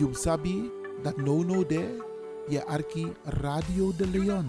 [0.00, 0.70] You sabi
[1.02, 2.00] dat no no de
[2.48, 4.48] je arki Radio de Leon.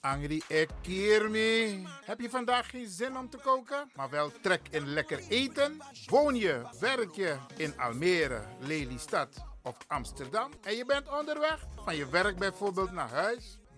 [0.00, 1.86] Angry Ekirmi.
[2.04, 5.82] Heb je vandaag geen zin om te koken, maar wel trek in lekker eten?
[6.06, 12.08] Woon je, werk je in Almere, Lelystad of Amsterdam en je bent onderweg van je
[12.08, 13.59] werk bijvoorbeeld naar huis?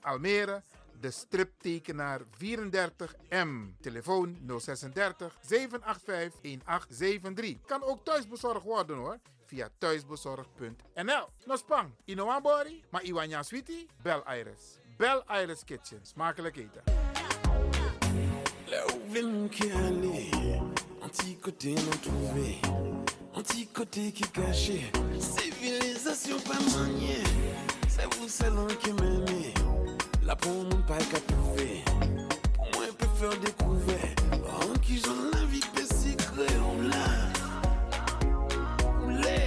[0.00, 0.62] Almere,
[1.00, 3.80] de striptekenaar 34M.
[3.80, 7.56] Telefoon 036 785 1873.
[7.66, 9.18] Kan ook thuisbezorgd worden hoor.
[9.46, 11.28] Via thuisbezorgd.nl.
[11.44, 13.86] No spang, inoambori, maar iwanya sweetie?
[14.02, 14.78] Bel Iris.
[14.96, 16.00] Bel Iris Kitchen.
[16.02, 16.82] Smakelijk eten.
[21.02, 22.60] Anti-côté non trouvé,
[23.34, 24.24] anti-côté qui
[30.32, 30.36] la
[35.74, 37.32] peut secret, on l'a,
[39.02, 39.40] oulé,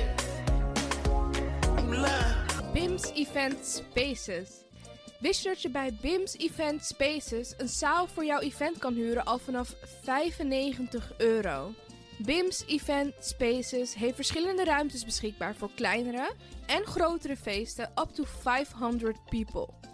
[1.77, 2.19] oula.
[2.73, 4.64] BIMS Event Spaces.
[5.19, 9.25] Wist je dat je bij BIMS Event Spaces een zaal voor jouw event kan huren
[9.25, 11.73] al vanaf 95 euro?
[12.17, 16.33] BIMS Event Spaces heeft verschillende ruimtes beschikbaar voor kleinere
[16.66, 19.94] en grotere feesten up to 500 people.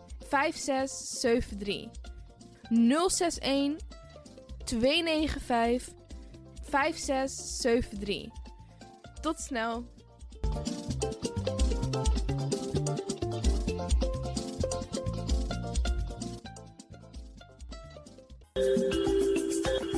[0.31, 1.89] 5673.
[2.69, 3.75] 061
[4.63, 5.93] 295
[6.69, 8.29] 5673.
[9.21, 9.85] Tot snel.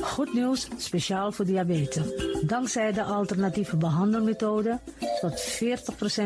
[0.00, 2.06] Goed nieuws, speciaal voor diabetes.
[2.46, 4.80] Dankzij de alternatieve behandelmethode
[5.24, 5.62] tot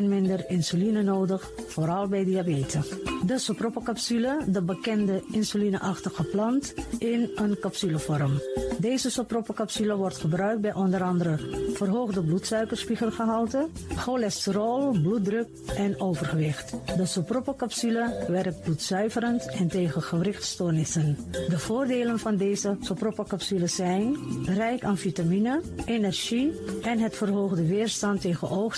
[0.00, 2.88] 40% minder insuline nodig, vooral bij diabetes.
[3.26, 8.40] De sopropocapsule, de bekende insulineachtige plant, in een capsulevorm.
[8.78, 11.38] Deze sopropocapsule wordt gebruikt bij onder andere
[11.74, 16.74] verhoogde bloedsuikerspiegelgehalte, cholesterol, bloeddruk en overgewicht.
[16.96, 21.16] De sopropocapsule werkt bloedzuiverend en tegen gewrichtstoornissen.
[21.48, 28.48] De voordelen van deze sopropocapsule zijn rijk aan vitamine, energie en het verhoogde weerstand tegen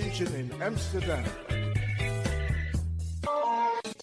[0.00, 1.24] Station in Amsterdam.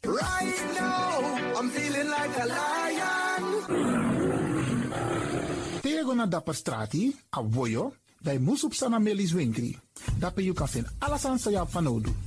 [0.05, 1.09] Right now,
[1.57, 3.43] I'm feeling like a lion.
[5.81, 9.73] Tego na dapper strati, a voyo, dai musup sana melis winkri.
[10.19, 12.26] Dapper you kan vinden alles aan sa van Odu.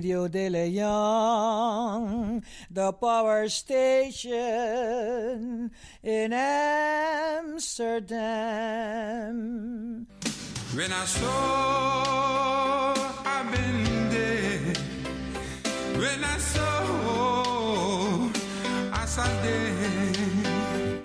[0.00, 4.40] Radio De Leon, the power station
[6.02, 7.76] in Amsterdam.
[10.74, 12.94] When I saw
[13.26, 14.72] I've been there,
[16.00, 18.30] when I saw
[18.94, 21.02] I saw there,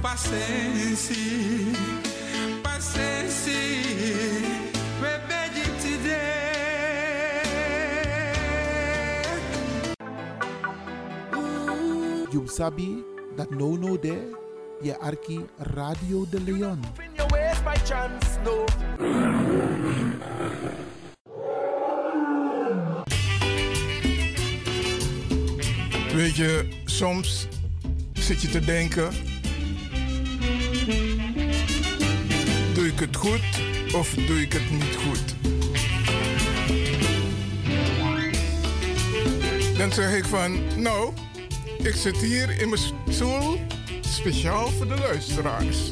[0.00, 1.16] paciência,
[2.62, 4.49] paciência,
[12.30, 13.02] You sabi
[13.36, 14.22] that no no there.
[14.82, 16.80] Je arki Radio de Leon.
[26.14, 27.48] Weet je, soms
[28.12, 29.10] zit je te denken:
[32.74, 33.42] doe ik het goed
[33.94, 35.34] of doe ik het niet goed?
[39.78, 41.12] Dan zeg ik van, nou,
[41.82, 43.60] ik zit hier in mijn stoel
[44.00, 45.90] speciaal voor de luisteraars.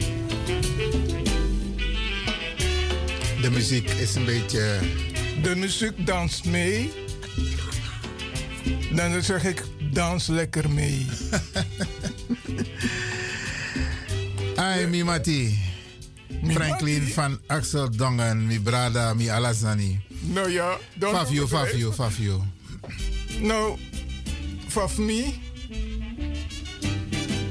[3.41, 4.79] De muziek is een beetje.
[5.43, 6.93] De muziek danst mee.
[8.95, 11.07] Dan zeg ik, dans lekker mee.
[14.57, 15.59] Ai, mi mati.
[16.45, 20.01] Franklin van Axel Dongen, mi brada, mi alazani.
[20.21, 22.45] Nou ja, dan Fafio, Fafio, Fafio.
[23.41, 23.79] Nou,
[24.69, 25.47] faf me.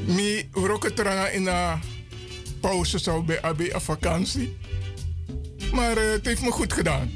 [0.08, 1.80] Mi roken tranga in een
[2.60, 4.58] pauze zou bij AB een vakantie.
[5.72, 7.12] Maar eh, het heeft me goed gedaan.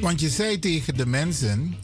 [0.00, 1.76] Want je zei tegen de mensen: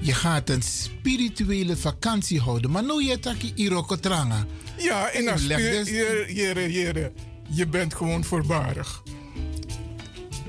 [0.00, 2.70] je gaat een spirituele vakantie houden.
[2.70, 4.46] Maar nu je taki iroko tranga.
[4.78, 6.24] Ja, en Leg je,
[6.72, 7.12] je,
[7.48, 9.02] je, bent gewoon voorbarig.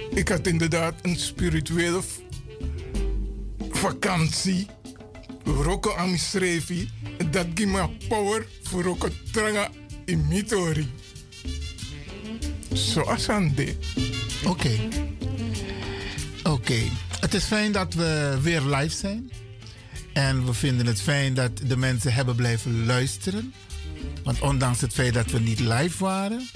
[0.10, 2.01] Ik had inderdaad een spirituele
[3.69, 4.68] vakantie.
[5.44, 6.90] Roko aan schreefie.
[7.33, 9.69] Dat geeft me power voor roko tranga
[10.06, 10.91] in mitori.
[12.74, 13.75] Zoals aan dit.
[14.45, 14.80] Oké.
[16.44, 16.80] Oké.
[17.19, 19.31] Het is fijn dat we weer live zijn.
[20.13, 23.53] En we vinden het fijn dat de mensen hebben blijven luisteren.
[24.24, 26.50] Want ondanks het feit dat we niet live waren,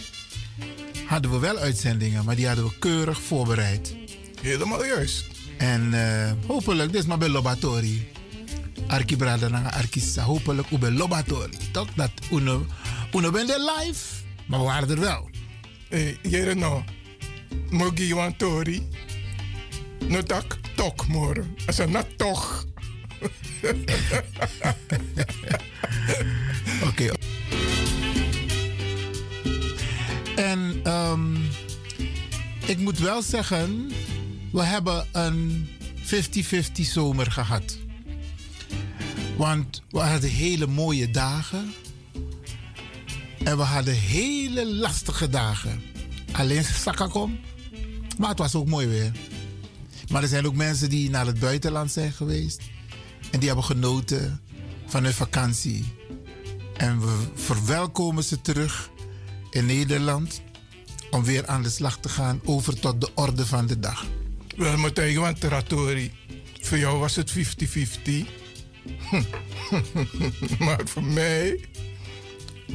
[1.05, 3.95] hadden we wel uitzendingen, maar die hadden we keurig voorbereid.
[4.41, 5.25] Helemaal juist.
[5.57, 8.07] En eh, hopelijk, dit is maar bij Lobatori.
[8.87, 10.23] Arki brada na Arkisa.
[10.23, 11.57] Hopelijk ook bij Lobatori.
[11.71, 11.87] Toch?
[11.95, 12.65] Dat uno,
[13.13, 14.05] uno ben er live,
[14.45, 15.29] maar we waren er wel.
[15.89, 16.83] Hey, jere no.
[17.69, 18.87] Mogi wan tori.
[20.07, 21.43] No tak tok moro.
[21.65, 22.65] Asa na toch.
[26.87, 27.09] Oké.
[30.35, 31.35] En ehm,
[32.65, 33.91] ik moet wel zeggen,
[34.51, 35.67] we hebben een
[36.03, 36.07] 50-50
[36.73, 37.77] zomer gehad.
[39.37, 41.73] Want we hadden hele mooie dagen.
[43.43, 45.81] En we hadden hele lastige dagen.
[46.31, 47.39] Alleen Sakakom.
[48.17, 49.11] Maar het was ook mooi weer.
[50.11, 52.61] Maar er zijn ook mensen die naar het buitenland zijn geweest.
[53.31, 54.41] En die hebben genoten
[54.85, 55.93] van hun vakantie.
[56.77, 58.89] En we verwelkomen ze terug
[59.49, 60.41] in Nederland.
[61.11, 64.05] Om weer aan de slag te gaan over tot de orde van de dag.
[64.55, 66.11] Wel, tegen want Teratori.
[66.61, 68.46] Voor jou was het 50-50.
[70.65, 71.59] maar voor mij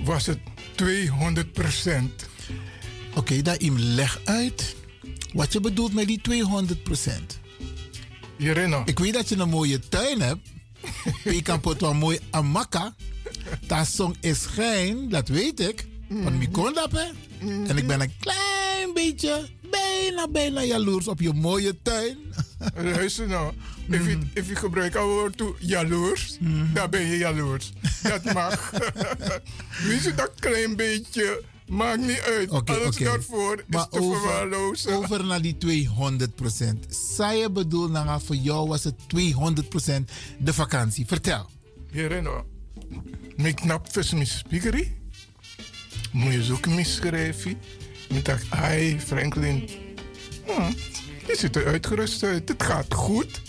[0.04, 0.38] was het
[0.74, 2.26] 200 procent.
[3.14, 4.76] Oké, dat im leg uit
[5.32, 7.40] wat je bedoelt met die 200 procent.
[8.36, 8.82] Jereno.
[8.84, 10.48] Ik weet dat je een mooie tuin hebt.
[11.24, 12.94] Je kan pot wel mooi amaka.
[13.66, 15.86] Dat song is schijn, dat weet ik.
[16.52, 17.04] Kon dat, hè.
[17.68, 22.18] En ik ben een klein beetje, bijna, bijna jaloers op je mooie tuin.
[22.96, 23.52] Luister nou.
[23.88, 26.36] If je, if je gebruikt al woord toe jaloers,
[26.72, 27.72] dan ben je jaloers.
[28.02, 28.70] Dat mag.
[29.86, 32.50] Weet je, dat klein beetje maakt niet uit.
[32.50, 33.04] Oké, Alles oké.
[33.04, 34.92] daarvoor is Maar te verwaarlozen.
[34.92, 36.86] over naar die 200 procent.
[37.16, 41.06] Zij je bedoel, nou, voor jou was het 200 procent de vakantie.
[41.06, 41.50] Vertel.
[41.90, 42.44] Hierin hoor.
[43.36, 44.96] Mijn knap vissen mijn spiekerie.
[46.12, 47.56] Moet je zoeken mijn.
[48.08, 49.68] Ik dacht, hi Franklin.
[50.46, 50.72] Hm,
[51.32, 52.48] je ziet er uitgerust uit.
[52.48, 53.40] Het gaat goed.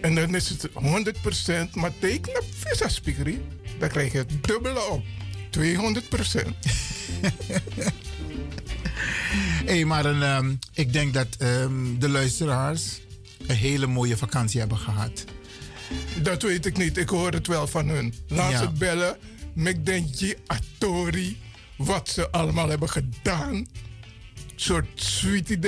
[0.00, 1.70] En dan is het 100%.
[1.74, 3.40] Maar teken op vissen spiekerie.
[3.78, 5.02] Dan krijg je het dubbele op.
[5.50, 6.48] 200%.
[9.66, 13.00] Hé, maar een, ehm, ik denk dat ehm, de luisteraars
[13.46, 15.24] een hele mooie vakantie hebben gehad.
[16.22, 16.96] Dat weet ik niet.
[16.96, 18.14] Ik hoor het wel van hun.
[18.28, 18.58] Laat Ja.
[18.58, 19.16] ze bellen.
[19.52, 21.38] Met Denji Atori.
[21.76, 23.66] Wat ze allemaal hebben gedaan.
[24.56, 25.58] soort sweetie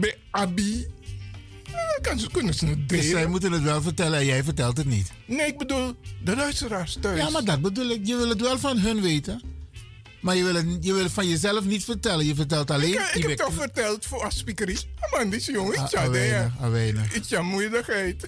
[0.00, 0.86] bij Abi.
[1.66, 4.76] Eh, Kan ze, kunnen ze het Dus zij moeten het wel vertellen en jij vertelt
[4.76, 5.12] het niet.
[5.26, 7.18] Nee, ik bedoel de luisteraars thuis.
[7.20, 8.06] Ja, maar dat bedoel ik.
[8.06, 9.42] Je wil het wel van hun weten.
[10.20, 12.26] Maar je wil het, je wil het van jezelf niet vertellen.
[12.26, 12.92] Je vertelt alleen...
[12.92, 14.32] Ik, ik je heb bent- toch verteld voor.
[15.10, 17.14] Man, jongen, Ah, aan ah, weinig, ah, weinig.
[17.14, 18.26] Iets aan moeilijkheid.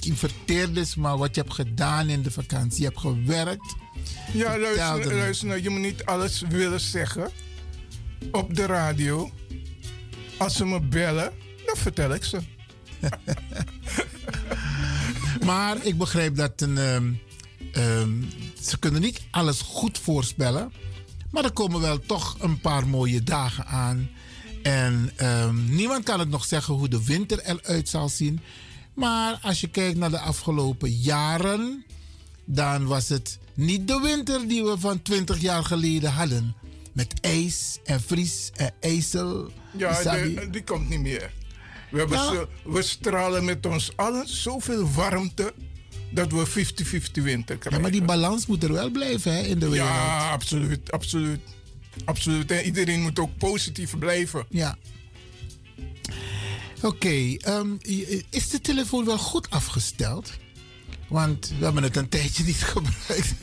[0.00, 2.80] Je verteert dus maar wat je hebt gedaan in de vakantie.
[2.80, 3.74] Je hebt gewerkt.
[4.32, 7.30] Ja, luister, luister nou, je moet niet alles willen zeggen
[8.32, 9.30] op de radio.
[10.38, 11.32] Als ze me bellen,
[11.66, 12.38] dan vertel ik ze.
[15.44, 17.12] Maar ik begrijp dat een, ehm,
[17.72, 18.22] ehm,
[18.60, 20.72] ze kunnen niet alles goed voorspellen.
[21.30, 24.10] Maar er komen wel toch een paar mooie dagen aan.
[24.62, 28.40] En ehm, niemand kan het nog zeggen hoe de winter eruit zal zien.
[28.94, 31.84] Maar als je kijkt naar de afgelopen jaren,
[32.44, 36.54] dan was het niet de winter die we van 20 jaar geleden hadden.
[36.92, 39.50] Met ijs en vries en ijzel.
[39.78, 41.32] Ja, de- die komt niet meer.
[41.90, 42.24] We, hebben Ja.
[42.32, 45.54] zo- we stralen met ons allen zoveel warmte
[46.10, 47.80] dat we 50-50 winter Ja, krijgen.
[47.82, 49.88] maar die balans moet er wel blijven hè, in de wereld.
[49.88, 51.40] Ja, absoluut, absoluut.
[52.04, 52.50] Absoluut.
[52.50, 54.46] En iedereen moet ook positief blijven.
[54.48, 54.76] Ja.
[56.82, 57.68] Oké, ehm,
[58.30, 60.32] is de telefoon wel goed afgesteld?
[61.08, 63.34] Want we hebben het een tijdje niet gebruikt.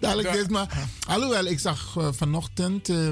[0.00, 0.88] Dadelijk is maar.
[1.06, 3.08] Alhoewel, ik zag eh, vanochtend eh,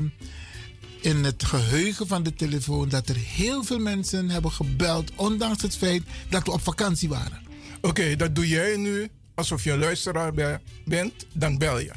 [1.00, 5.76] in het geheugen van de telefoon dat er heel veel mensen hebben gebeld, ondanks het
[5.76, 7.40] feit dat we op vakantie waren.
[7.80, 11.90] Oké, dat doe jij nu alsof je een luisteraar be- bent, dan bel je.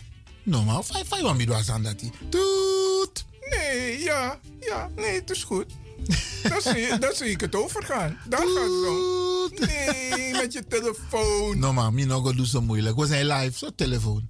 [0.44, 2.12] Normaal, vijf, vijf want was aan dat hij.
[2.30, 3.26] Toet!
[3.50, 5.66] Nee, ja, ja, nee, het is goed.
[6.50, 8.18] Dan zie, dan zie ik het overgaan.
[8.30, 9.66] Dan gaat het zo.
[9.66, 11.60] Nee, met je telefoon.
[11.60, 12.96] Normaal, Minogo doet zo moeilijk.
[12.98, 14.30] We zijn live, zo telefoon.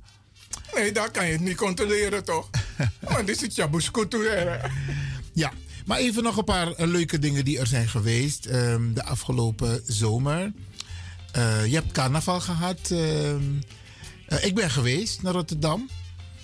[0.76, 2.50] Nee, daar kan je het niet controleren, toch?
[3.00, 4.60] Want dit is Jabusculturele.
[5.34, 5.52] Ja,
[5.86, 9.82] maar even nog een paar eh, leuke dingen die er zijn geweest ehm, de afgelopen
[9.88, 10.52] zomer.
[11.32, 12.80] Eh, je hebt carnaval gehad.
[12.92, 13.42] ehm,
[14.28, 15.90] eh, ik ben geweest naar Rotterdam.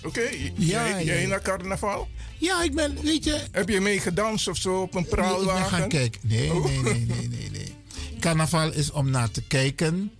[0.04, 1.28] Oké, Ja, jij, jij ja.
[1.28, 2.08] naar carnaval?
[2.38, 3.40] Ja, ik ben, weet je...
[3.52, 5.78] Heb je mee gedanst of zo op een Nee, ik ben praalwagen?
[5.78, 6.20] gaan kijken.
[6.24, 6.64] Nee, Oh.
[6.64, 7.74] nee, nee, nee, nee, nee.
[8.20, 10.12] Carnaval is om naar te kijken.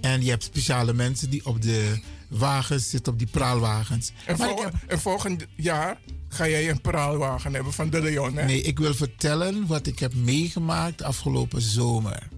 [0.00, 4.12] En je hebt speciale mensen die op de wagens zitten, op die praalwagens.
[4.26, 8.00] En, Maar ik vol- heb- en volgend jaar ga jij een praalwagen hebben van de
[8.02, 8.44] Leon, hè?
[8.44, 12.28] Nee, ik wil vertellen wat ik heb meegemaakt afgelopen zomer.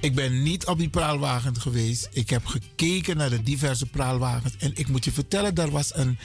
[0.00, 2.08] Ik ben niet op die praalwagen geweest.
[2.12, 4.56] Ik heb gekeken naar de diverse praalwagens.
[4.58, 6.18] En ik moet je vertellen, daar was een,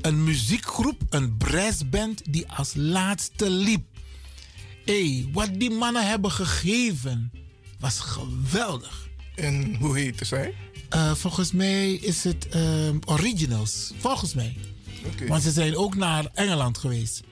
[0.00, 3.84] een muziekgroep, een brassband, die als laatste liep.
[4.84, 7.30] Hé, hey, wat die mannen hebben gegeven,
[7.78, 9.08] was geweldig.
[9.34, 10.54] En hoe heette zij?
[10.92, 13.92] Eh, volgens mij is het ehm, Originals.
[13.98, 14.56] Volgens mij.
[15.26, 17.22] Want ze zijn ook naar Engeland geweest.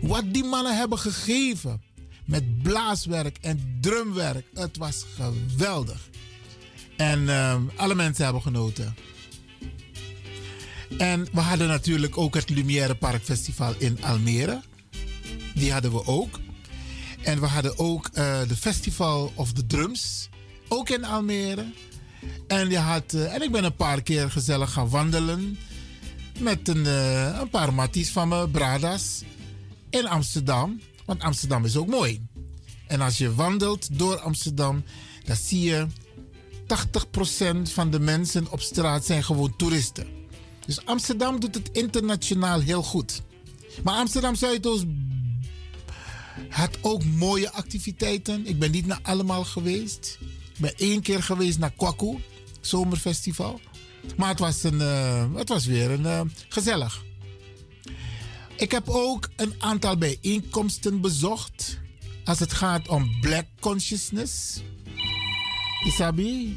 [0.00, 1.82] Wat die mannen hebben gegeven.
[2.24, 4.46] Met blaaswerk en drumwerk.
[4.54, 6.08] Het was geweldig.
[6.96, 8.94] En ehm, alle mensen hebben genoten.
[10.98, 14.62] En we hadden natuurlijk ook het Lumière Park Festival in Almere.
[15.54, 16.40] Die hadden we ook.
[17.22, 20.28] En we hadden ook eh, de Festival of the Drums.
[20.68, 21.66] Ook in Almere.
[22.46, 25.58] En, je had, eh, en ik ben een paar keer gezellig gaan wandelen.
[26.38, 29.22] Met een, eh, een paar matties van me, Bradas.
[29.90, 30.80] In Amsterdam.
[31.04, 32.26] Want Amsterdam is ook mooi.
[32.86, 34.84] En als je wandelt door Amsterdam,
[35.24, 35.86] dan zie je
[36.66, 40.06] 80% van de mensen op straat zijn gewoon toeristen.
[40.66, 43.22] Dus Amsterdam doet het internationaal heel goed.
[43.82, 44.84] Maar Amsterdam Zuidoost
[46.48, 48.46] had ook mooie activiteiten.
[48.46, 50.18] Ik ben niet naar allemaal geweest.
[50.56, 52.18] Ben één keer geweest naar Kwaku,
[52.60, 53.60] zomerfestival.
[54.16, 57.04] Maar het was, een, eh, het was weer een, eh, gezellig.
[58.56, 61.84] Ik heb ook een aantal bijeenkomsten bezocht.
[62.24, 64.62] als het gaat om black consciousness.
[65.84, 66.56] Isabi.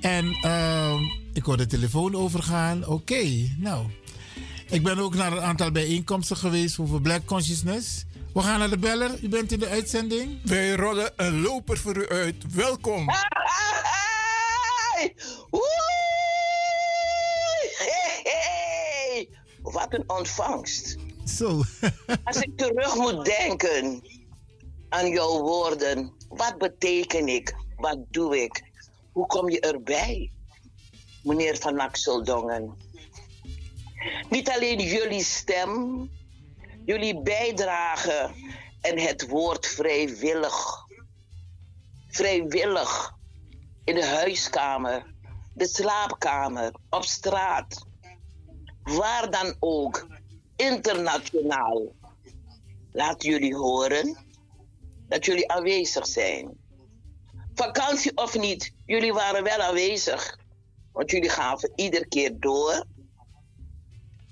[0.00, 2.86] En ehm, ik hoor de telefoon overgaan.
[2.86, 3.24] Oké,
[3.56, 3.86] nou.
[4.70, 8.04] Ik ben ook naar een aantal bijeenkomsten geweest over black consciousness.
[8.38, 9.22] We gaan naar de beller.
[9.22, 10.40] U bent in de uitzending.
[10.44, 12.54] Wij rollen een loper voor u uit.
[12.54, 13.08] Welkom.
[13.08, 15.14] Hey!
[18.22, 19.28] Hey!
[19.62, 20.96] Wat een ontvangst.
[21.24, 21.56] Zo.
[22.24, 24.02] Als ik terug moet denken
[24.88, 27.54] aan jouw woorden, wat beteken ik?
[27.76, 28.62] Wat doe ik?
[29.12, 30.32] Hoe kom je erbij,
[31.22, 32.76] meneer Van Axeldongen?
[34.30, 36.10] Niet alleen jullie stem,
[36.88, 38.30] jullie bijdrage
[38.80, 40.86] en het woord vrijwillig.
[42.08, 43.14] Vrijwillig
[43.84, 45.14] in de huiskamer,
[45.54, 47.86] de slaapkamer, op straat,
[48.82, 50.06] waar dan ook,
[50.56, 51.92] internationaal.
[52.92, 54.16] Laat jullie horen
[55.08, 56.56] dat jullie aanwezig zijn.
[57.54, 60.38] Vakantie of niet, jullie waren wel aanwezig.
[60.92, 62.84] Want jullie gaven iedere keer door.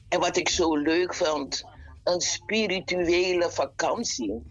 [0.09, 1.65] En wat ik zo leuk vond,
[2.07, 4.43] een spirituele vakantie.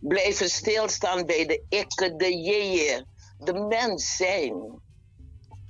[0.00, 3.06] Blijven stilstaan bij de ikke, de jeeën,
[3.38, 4.80] de mens zijn.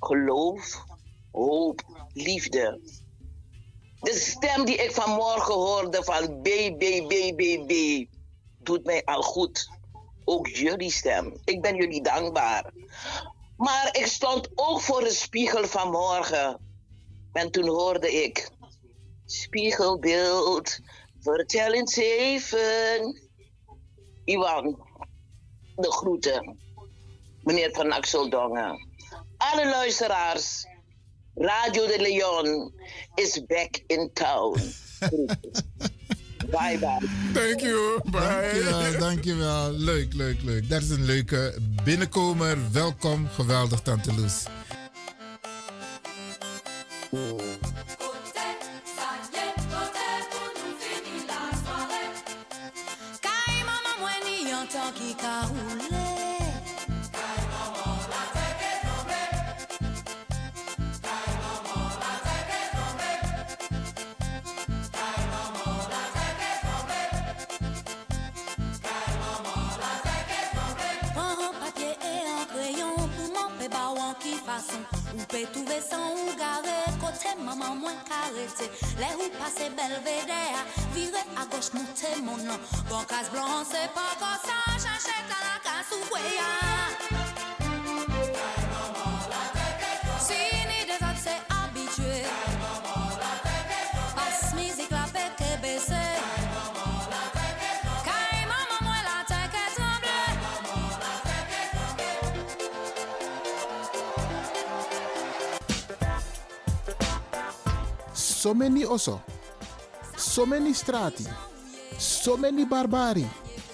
[0.00, 0.84] Geloof,
[1.32, 2.80] hoop, liefde.
[4.00, 8.04] De stem die ik vanmorgen hoorde van BBBBB
[8.58, 9.70] doet mij al goed.
[10.24, 11.36] Ook jullie stem.
[11.44, 12.72] Ik ben jullie dankbaar.
[13.56, 16.60] Maar ik stond ook voor de spiegel vanmorgen.
[17.32, 18.50] En toen hoorde ik...
[19.30, 20.78] Spiegelbeeld,
[21.20, 23.20] vertel eens even.
[24.24, 24.78] Iwan,
[25.76, 26.58] de groeten.
[27.42, 28.88] Meneer Van Axeldongen.
[29.36, 30.66] Alle luisteraars.
[31.34, 32.72] Radio de Leon
[33.14, 34.60] is back in town.
[36.50, 37.08] bye bye.
[37.32, 38.00] Thank you.
[38.10, 38.20] Bye.
[38.20, 39.72] Dankjewel, dankjewel.
[39.72, 40.68] Leuk, leuk, leuk.
[40.68, 42.58] Dat is een leuke binnenkomer.
[42.72, 43.28] Welkom.
[43.28, 44.44] Geweldig, Tante Loes.
[54.70, 54.80] Prends
[71.40, 74.87] un papier et un crayon pour m'en ba wan ki fason
[75.18, 78.66] Ou pe trouve san ou gare Kote maman mwen karete
[79.00, 80.62] Le ou pase belvedere
[80.94, 85.40] Vire a gauche monte mon nom Bon kas blanc c'est pas comme ça J'achète à
[85.46, 87.07] la casse
[108.38, 109.20] So many oso.
[110.16, 111.26] So many strati.
[111.98, 113.26] So many barbari.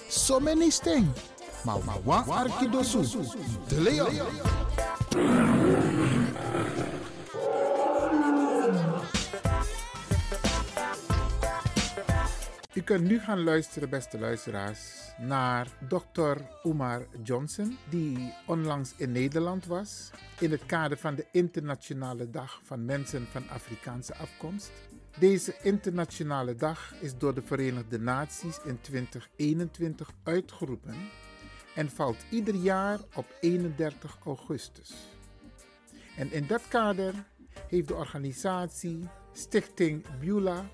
[0.09, 1.13] So many sting.
[1.63, 3.01] Maar ma wa arkidosu.
[3.67, 4.11] De Leon.
[12.85, 16.37] Kunt nu gaan luisteren, beste luisteraars, naar Dr.
[16.63, 22.85] Umar Johnson, die onlangs in Nederland was in het kader van de Internationale Dag van
[22.85, 24.71] Mensen van Afrikaanse afkomst.
[25.19, 30.95] Deze internationale dag is door de Verenigde Naties in 2021 uitgeroepen
[31.75, 34.93] en valt ieder jaar op 31 augustus.
[36.17, 37.13] En in dat kader
[37.67, 40.65] heeft de organisatie Stichting Beulah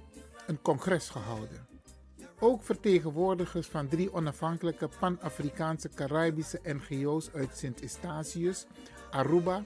[0.47, 1.70] een congres gehouden.
[2.43, 8.65] Ook vertegenwoordigers van drie onafhankelijke Pan-Afrikaanse Caribische NGO's uit Sint-Eustatius,
[9.11, 9.63] Aruba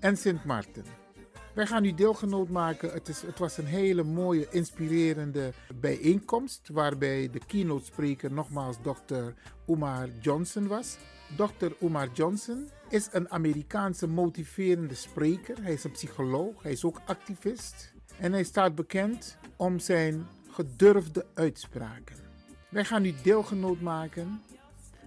[0.00, 0.84] en Sint Maarten.
[1.54, 2.92] Wij gaan u deelgenoot maken.
[2.92, 6.68] Het, is, het was een hele mooie, inspirerende bijeenkomst.
[6.72, 9.32] Waarbij de keynote spreker nogmaals Dr.
[9.66, 10.96] Umar Johnson was.
[11.36, 11.84] Dr.
[11.84, 15.62] Umar Johnson is een Amerikaanse motiverende spreker.
[15.62, 16.62] Hij is een psycholoog.
[16.62, 17.92] Hij is ook activist.
[18.18, 20.26] En hij staat bekend om zijn
[20.58, 22.16] gedurfde uitspraken.
[22.68, 24.42] Wij gaan u deelgenoot maken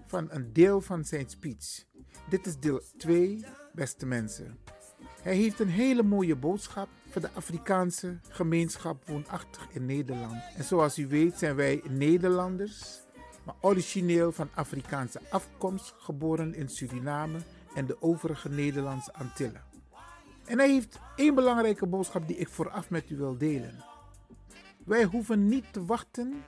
[0.07, 1.85] van een deel van zijn speech.
[2.29, 4.57] Dit is deel 2, beste mensen.
[5.21, 10.41] Hij heeft een hele mooie boodschap voor de Afrikaanse gemeenschap woonachtig in Nederland.
[10.57, 13.01] En zoals u weet zijn wij Nederlanders,
[13.45, 17.39] maar origineel van Afrikaanse afkomst, geboren in Suriname
[17.75, 19.63] en de overige Nederlandse Antillen.
[20.45, 23.90] En hij heeft één belangrijke boodschap die ik vooraf met u wil delen.
[24.91, 26.43] Wij hoeven niet te wachten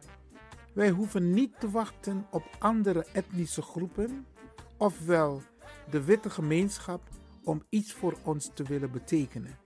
[0.74, 4.26] Wij hoeven niet te wachten op andere etnische groepen,
[4.78, 5.42] ofwel
[5.90, 7.02] de witte gemeenschap,
[7.44, 9.58] om iets voor ons te willen betekenen.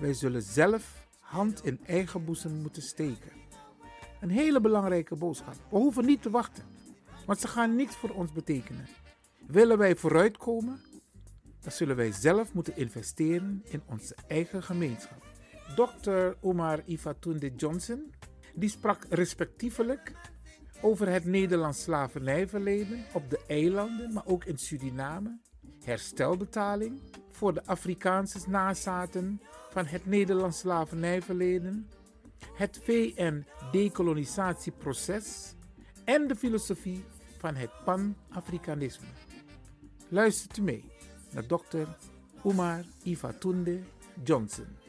[0.00, 3.32] Wij zullen zelf hand in eigen boezem moeten steken.
[4.20, 5.54] Een hele belangrijke boodschap.
[5.70, 6.64] We hoeven niet te wachten,
[7.26, 8.86] want ze gaan niks voor ons betekenen.
[9.46, 10.80] Willen wij vooruitkomen,
[11.60, 15.31] dan zullen wij zelf moeten investeren in onze eigen gemeenschap.
[15.74, 16.36] Dr.
[16.40, 18.12] Omar Ifatunde Johnson,
[18.54, 20.12] die sprak respectievelijk
[20.80, 25.38] over het Nederlands slavernijverleden op de eilanden, maar ook in Suriname,
[25.84, 31.88] herstelbetaling voor de Afrikaanse nazaten van het Nederlands slavernijverleden,
[32.54, 35.54] het VN-decolonisatieproces
[36.04, 37.04] en de filosofie
[37.38, 39.06] van het Pan-Afrikanisme.
[40.08, 40.84] Luistert u mee
[41.32, 41.86] naar Dr.
[42.44, 43.80] Umar Ifatunde
[44.24, 44.81] Johnson.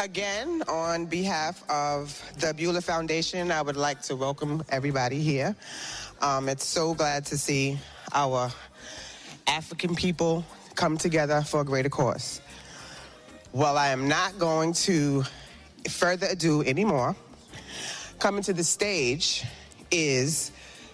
[0.00, 5.54] Again, on behalf of the Beulah Foundation, I would like to welcome everybody here.
[6.22, 7.78] Um, it's so glad to see
[8.14, 8.50] our
[9.46, 10.42] African people
[10.74, 12.40] come together for a greater cause.
[13.52, 15.22] Well, I am not going to
[15.90, 17.14] further ado anymore.
[18.18, 19.44] Coming to the stage
[19.90, 20.50] is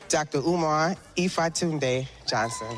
[0.09, 0.38] Dr.
[0.38, 2.77] Umar Ifatunde Johnson.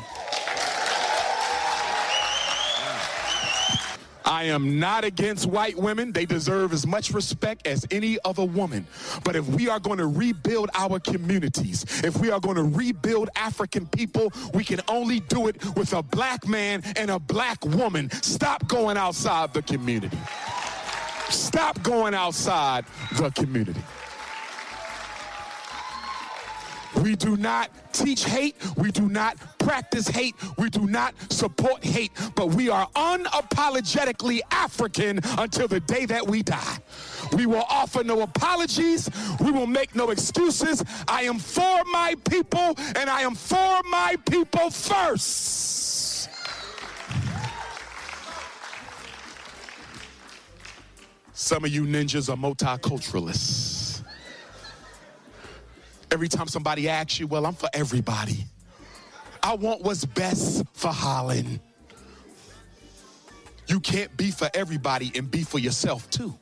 [4.29, 6.11] I am not against white women.
[6.11, 8.85] They deserve as much respect as any other woman.
[9.23, 13.31] But if we are going to rebuild our communities, if we are going to rebuild
[13.35, 18.11] African people, we can only do it with a black man and a black woman.
[18.21, 20.17] Stop going outside the community.
[21.29, 22.85] Stop going outside
[23.17, 23.81] the community.
[27.01, 28.55] We do not teach hate.
[28.77, 30.35] We do not practice hate.
[30.57, 32.11] We do not support hate.
[32.35, 36.77] But we are unapologetically African until the day that we die.
[37.33, 39.09] We will offer no apologies.
[39.39, 40.83] We will make no excuses.
[41.07, 46.29] I am for my people, and I am for my people first.
[51.33, 54.03] Some of you ninjas are multiculturalists.
[56.11, 58.45] Every time somebody asks you, well, I'm for everybody.
[59.41, 61.59] I want what's best for Holland.
[63.67, 66.33] You can't be for everybody and be for yourself too.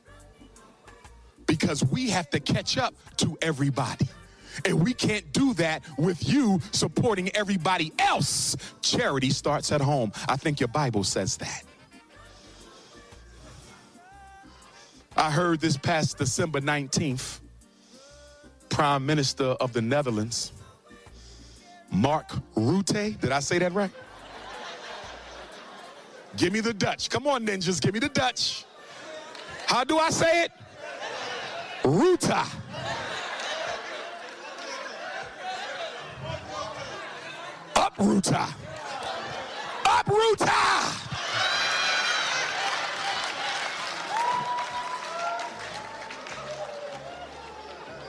[1.45, 4.07] Because we have to catch up to everybody.
[4.65, 8.55] And we can't do that with you supporting everybody else.
[8.81, 10.11] Charity starts at home.
[10.27, 11.63] I think your Bible says that.
[15.15, 17.39] I heard this past December 19th,
[18.69, 20.53] Prime Minister of the Netherlands,
[21.91, 23.19] Mark Rutte.
[23.19, 23.91] Did I say that right?
[26.35, 27.09] Give me the Dutch.
[27.09, 28.65] Come on, ninjas, give me the Dutch.
[29.65, 30.51] How do I say it?
[31.83, 32.45] Ruta.
[37.75, 38.47] Uprooter.
[39.85, 41.07] Uprooter.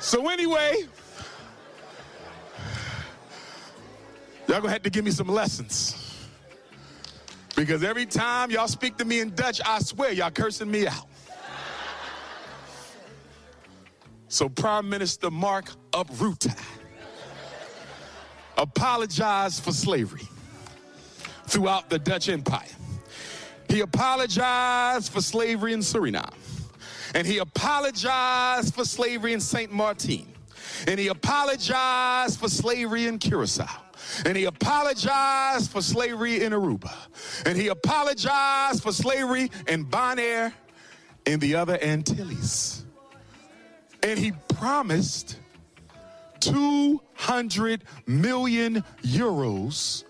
[0.00, 0.84] So anyway,
[4.48, 6.04] y'all gonna have to give me some lessons.
[7.54, 11.06] Because every time y'all speak to me in Dutch, I swear y'all cursing me out.
[14.28, 16.56] So Prime Minister Mark Uprooter
[18.56, 20.28] apologized for slavery
[21.46, 22.68] throughout the Dutch Empire.
[23.68, 26.32] He apologized for slavery in Suriname.
[27.14, 29.72] And he apologized for slavery in St.
[29.72, 30.26] Martin.
[30.86, 33.87] And he apologized for slavery in Curacao.
[34.24, 36.92] And he apologized for slavery in Aruba.
[37.46, 40.52] And he apologized for slavery in Bonaire
[41.26, 42.84] and the other Antilles.
[44.02, 45.38] And he promised
[46.40, 50.04] 200 million euros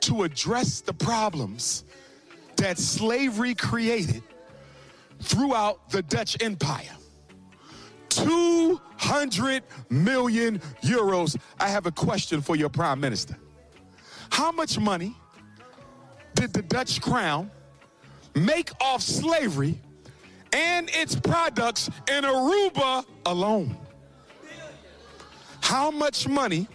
[0.00, 1.84] to address the problems
[2.56, 4.22] that slavery created
[5.20, 6.96] throughout the Dutch Empire.
[8.10, 11.36] 200 million euros.
[11.58, 13.36] I have a question for your prime minister.
[14.30, 15.16] How much money
[16.34, 17.50] did the Dutch crown
[18.34, 19.80] make off slavery
[20.52, 23.76] and its products in Aruba alone?
[25.60, 26.66] How much money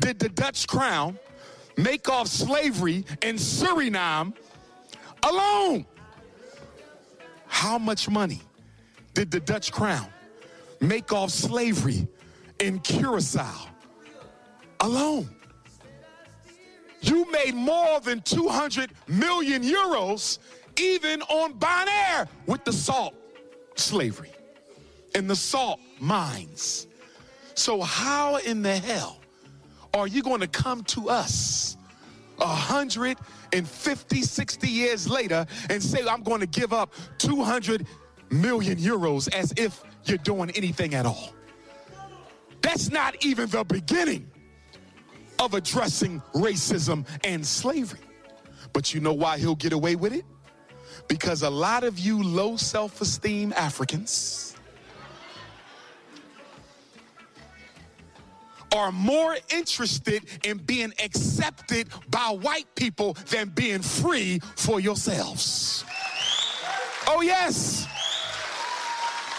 [0.00, 1.18] did the Dutch crown
[1.76, 4.34] make off slavery in Suriname
[5.22, 5.86] alone?
[7.46, 8.40] How much money
[9.14, 10.08] did the Dutch crown
[10.88, 12.06] make off slavery
[12.60, 13.68] in Curacao
[14.80, 15.28] alone?
[17.00, 20.38] You made more than 200 million euros
[20.78, 23.14] even on Bonaire with the salt
[23.76, 24.32] slavery
[25.14, 26.86] and the salt mines.
[27.54, 29.20] So, how in the hell
[29.92, 31.76] are you going to come to us
[32.38, 37.86] 150, 60 years later and say, I'm going to give up 200
[38.30, 41.30] million euros as if you're doing anything at all?
[42.62, 44.30] That's not even the beginning
[45.38, 48.00] of addressing racism and slavery.
[48.72, 50.24] But you know why he'll get away with it?
[51.08, 54.56] Because a lot of you low self esteem Africans
[58.74, 65.84] are more interested in being accepted by white people than being free for yourselves.
[67.06, 67.86] Oh, yes.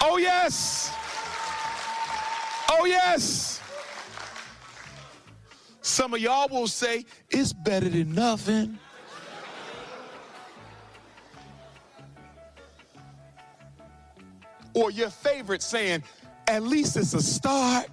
[0.08, 0.94] Oh, yes.
[2.70, 3.60] Oh, yes.
[5.82, 8.78] Some of y'all will say, it's better than nothing.
[14.76, 16.04] Or your favorite saying,
[16.48, 17.88] at least it's a start.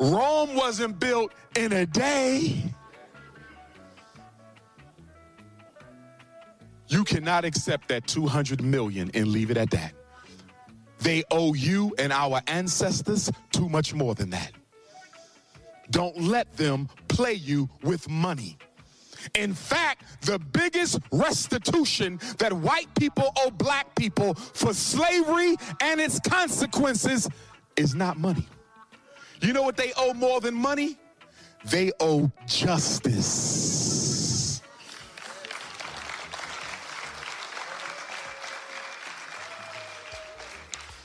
[0.00, 2.74] Rome wasn't built in a day.
[6.88, 9.92] You cannot accept that 200 million and leave it at that.
[11.00, 14.52] They owe you and our ancestors too much more than that.
[15.90, 18.58] Don't let them play you with money.
[19.34, 26.20] In fact, the biggest restitution that white people owe black people for slavery and its
[26.20, 27.28] consequences
[27.76, 28.46] is not money.
[29.40, 30.98] You know what they owe more than money?
[31.64, 33.77] They owe justice.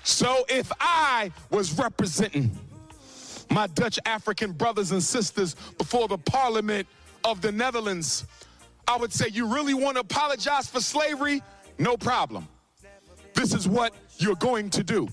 [0.03, 2.51] So if I was representing
[3.49, 6.87] my Dutch African brothers and sisters before the Parliament
[7.23, 8.25] of the Netherlands,
[8.87, 11.41] I would say, You really want to apologize for slavery?
[11.77, 12.47] No problem.
[13.33, 15.07] This is what you're going to do.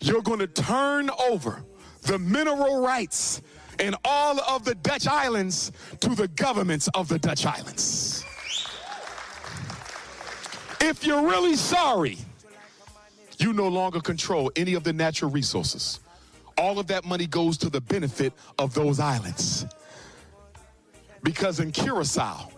[0.00, 1.62] You're going to turn over
[2.02, 3.42] the mineral rights
[3.78, 8.24] in all of the Dutch islands to the governments of the Dutch islands.
[10.80, 12.18] If you're really sorry,
[13.40, 16.00] you no longer control any of the natural resources.
[16.56, 19.66] All of that money goes to the benefit of those islands.
[21.22, 22.50] Because in Curacao,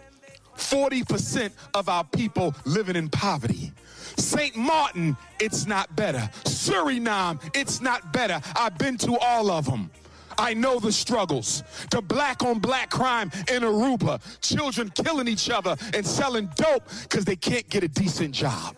[0.56, 3.72] 40% of our people living in poverty.
[4.16, 4.56] St.
[4.56, 6.30] Martin, it's not better.
[6.44, 8.40] Suriname, it's not better.
[8.56, 9.90] I've been to all of them.
[10.38, 11.62] I know the struggles.
[11.90, 17.24] The black on black crime in Aruba, children killing each other and selling dope because
[17.24, 18.76] they can't get a decent job.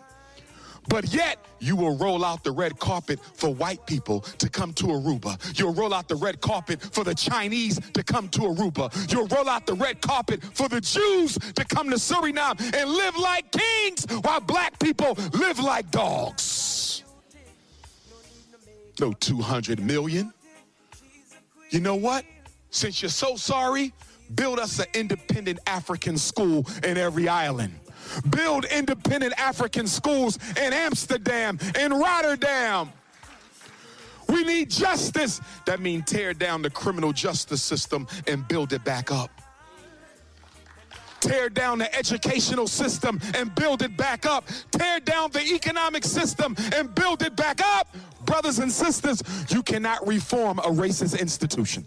[0.89, 4.85] But yet, you will roll out the red carpet for white people to come to
[4.87, 5.57] Aruba.
[5.57, 9.11] You'll roll out the red carpet for the Chinese to come to Aruba.
[9.11, 13.15] You'll roll out the red carpet for the Jews to come to Suriname and live
[13.17, 17.03] like kings while black people live like dogs.
[18.99, 20.33] No 200 million.
[21.69, 22.25] You know what?
[22.69, 23.93] Since you're so sorry,
[24.35, 27.79] build us an independent African school in every island
[28.29, 32.91] build independent African schools in Amsterdam, in Rotterdam.
[34.29, 35.41] We need justice.
[35.65, 39.29] That means tear down the criminal justice system and build it back up.
[41.19, 44.45] Tear down the educational system and build it back up.
[44.71, 47.95] Tear down the economic system and build it back up.
[48.25, 51.85] Brothers and sisters, you cannot reform a racist institution.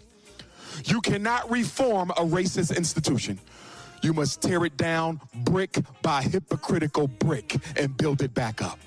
[0.85, 3.39] You cannot reform a racist institution.
[4.01, 8.79] You must tear it down brick by hypocritical brick and build it back up.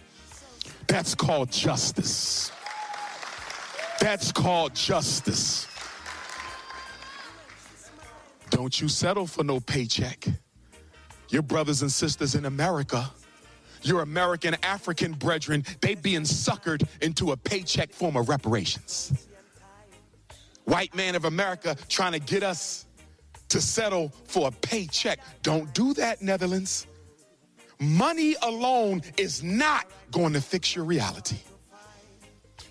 [0.87, 2.53] That's called justice.
[4.01, 5.67] That's called justice.
[8.51, 10.27] Don't you settle for no paycheck.
[11.29, 13.09] Your brothers and sisters in America,
[13.83, 19.27] your American African brethren, they being suckered into a paycheck form of reparations.
[20.65, 22.87] White man of America trying to get us
[23.51, 25.21] to settle for a paycheck.
[25.43, 26.87] Don't do that, Netherlands.
[27.79, 31.39] Money alone is not going to fix your reality.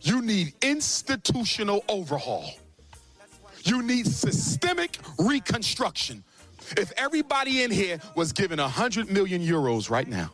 [0.01, 2.51] You need institutional overhaul.
[3.63, 6.23] You need systemic reconstruction.
[6.77, 10.33] If everybody in here was given 100 million euros right now,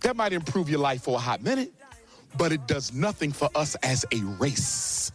[0.00, 1.72] that might improve your life for a hot minute,
[2.36, 5.12] but it does nothing for us as a race.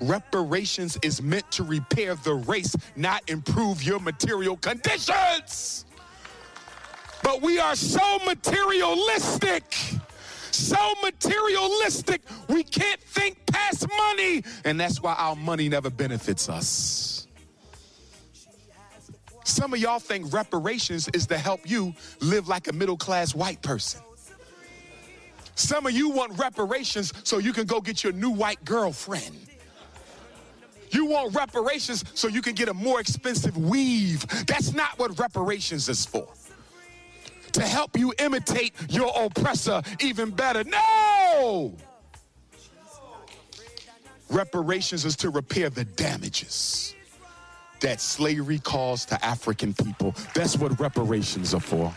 [0.00, 5.84] Reparations is meant to repair the race, not improve your material conditions.
[7.22, 9.74] But we are so materialistic,
[10.52, 14.42] so materialistic, we can't think past money.
[14.64, 17.26] And that's why our money never benefits us.
[19.44, 23.62] Some of y'all think reparations is to help you live like a middle class white
[23.62, 24.00] person.
[25.54, 29.34] Some of you want reparations so you can go get your new white girlfriend.
[30.90, 34.26] You want reparations so you can get a more expensive weave.
[34.46, 36.28] That's not what reparations is for.
[37.52, 40.64] To help you imitate your oppressor even better.
[40.64, 41.74] No!
[44.28, 46.94] Reparations is to repair the damages
[47.80, 50.14] that slavery caused to African people.
[50.34, 51.94] That's what reparations are for.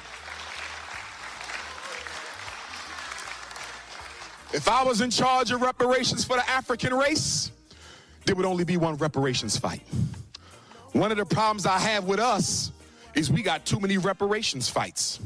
[4.51, 7.51] If I was in charge of reparations for the African race,
[8.29, 9.81] there would only be one reparations fight.
[10.91, 12.71] One of the problems I have with us
[13.15, 15.19] is we got too many reparations fights.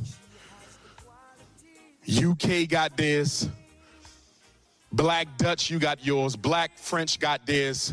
[2.08, 3.50] UK got theirs.
[4.94, 6.38] Black Dutch, you got yours.
[6.38, 7.92] Black French got theirs.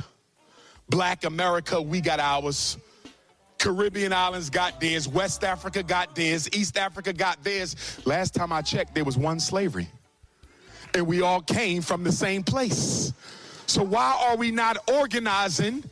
[0.88, 2.79] Black America, we got ours.
[3.59, 5.09] Caribbean islands got theirs.
[5.09, 6.49] West Africa got theirs.
[6.53, 7.75] East Africa got theirs.
[8.07, 9.88] Last time I checked, there was one slavery.
[10.94, 13.12] And we all came from the same place.
[13.70, 15.85] So why are we not organizing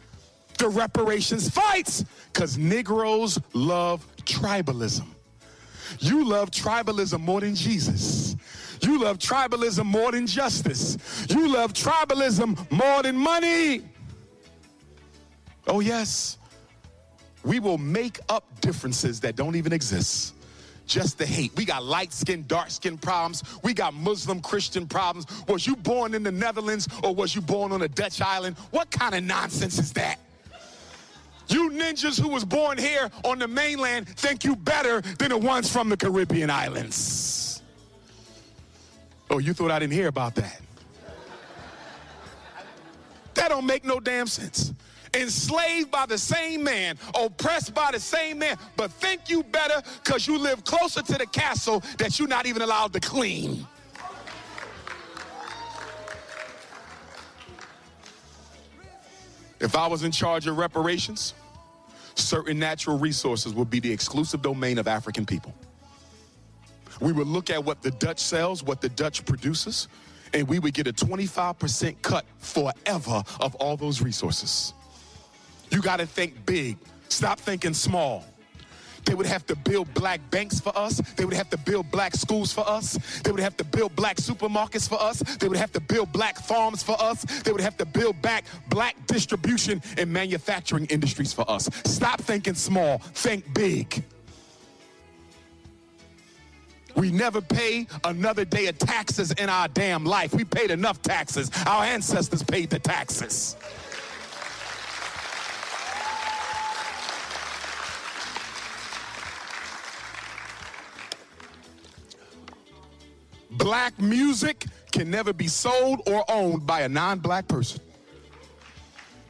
[0.59, 2.05] the reparations fights?
[2.33, 5.07] Because Negroes love tribalism.
[6.01, 8.35] You love tribalism more than Jesus.
[8.83, 10.99] You love tribalism more than justice.
[11.29, 13.83] You love tribalism more than money.
[15.69, 16.37] Oh, yes.
[17.45, 20.35] We will make up differences that don't even exist
[20.89, 21.53] just the hate.
[21.57, 23.45] We got light skin, dark skin problems.
[23.63, 25.27] We got Muslim Christian problems.
[25.47, 28.57] Was you born in the Netherlands or was you born on a Dutch island?
[28.71, 30.19] What kind of nonsense is that?
[31.49, 35.73] You ninjas who was born here on the mainland think you better than the ones
[35.73, 37.63] from the Caribbean islands.
[39.31, 40.61] Oh, you thought I didn't hear about that?
[43.35, 44.73] That don't make no damn sense
[45.19, 50.27] enslaved by the same man, oppressed by the same man, but think you better because
[50.27, 53.67] you live closer to the castle that you're not even allowed to clean.
[59.61, 61.35] If I was in charge of reparations,
[62.15, 65.53] certain natural resources would be the exclusive domain of African people.
[67.01, 69.89] We would look at what the Dutch sells, what the Dutch produces,
[70.33, 74.75] and we would get a 25% cut forever of all those resources.
[75.71, 76.77] You got to think big.
[77.09, 78.25] Stop thinking small.
[79.05, 81.01] They would have to build black banks for us.
[81.17, 82.99] They would have to build black schools for us.
[83.23, 85.21] They would have to build black supermarkets for us.
[85.39, 87.25] They would have to build black farms for us.
[87.43, 91.71] They would have to build back black distribution and manufacturing industries for us.
[91.87, 94.05] Stop thinking small, think big.
[96.95, 100.35] We never pay another day of taxes in our damn life.
[100.35, 101.51] We paid enough taxes.
[101.65, 103.57] Our ancestors paid the taxes.
[113.59, 117.81] Black music can never be sold or owned by a non black person.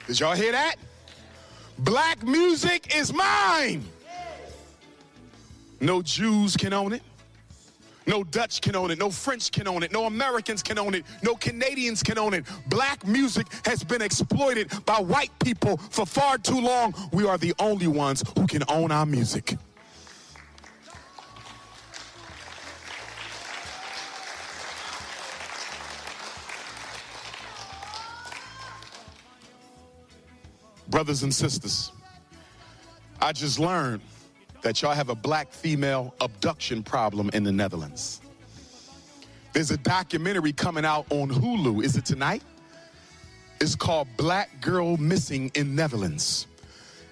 [0.07, 0.77] Did y'all hear that?
[1.79, 3.85] Black music is mine.
[5.81, 7.03] No Jews can own it.
[8.07, 8.99] No Dutch can own it.
[8.99, 9.93] No French can own it.
[9.93, 11.05] No Americans can own it.
[11.23, 12.45] No Canadians can own it.
[12.67, 16.95] Black music has been exploited by white people for far too long.
[17.13, 19.57] We are the only ones who can own our music.
[30.89, 31.93] Brothers and sisters,
[33.21, 34.01] I just learned
[34.63, 38.23] that y'all have a black female abduction problem in the Netherlands.
[39.53, 41.85] There's a documentary coming out on Hulu.
[41.85, 42.43] Is it tonight?
[43.61, 46.47] It's called Black Girl Missing in Netherlands.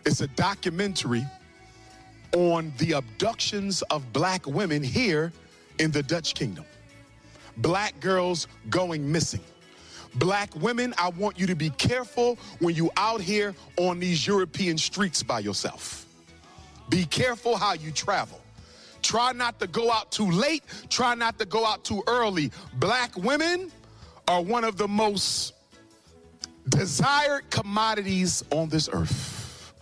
[0.07, 1.27] It's a documentary
[2.35, 5.33] on the abductions of black women here
[5.79, 6.65] in the Dutch kingdom.
[7.59, 9.41] Black girls going missing.
[10.17, 14.79] Black women, I want you to be careful when you out here on these European
[14.79, 16.07] streets by yourself.
[16.89, 18.41] Be careful how you travel.
[19.03, 20.63] Try not to go out too late.
[20.89, 22.51] Try not to go out too early.
[22.75, 23.71] Black women
[24.27, 25.55] are one of the most
[26.69, 29.73] desired commodities on this earth.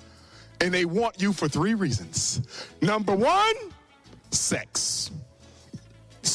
[0.61, 2.43] And they want you for three reasons.
[2.83, 3.55] Number one,
[4.31, 4.94] sex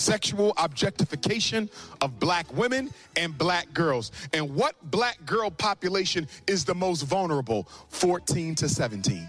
[0.10, 1.70] sexual objectification
[2.02, 4.12] of black women and black girls.
[4.34, 7.68] And what black girl population is the most vulnerable?
[7.90, 9.28] 14 to 17.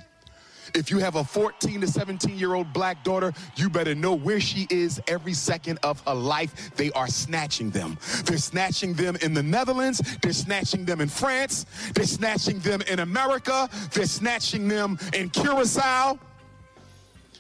[0.73, 4.41] If you have a 14 to 17 year old black daughter, you better know where
[4.41, 6.75] she is every second of her life.
[6.77, 7.99] They are snatching them.
[8.25, 10.01] They're snatching them in the Netherlands.
[10.23, 11.67] They're snatching them in France.
[11.95, 13.69] They're snatching them in America.
[13.93, 16.19] They're snatching them in Curacao.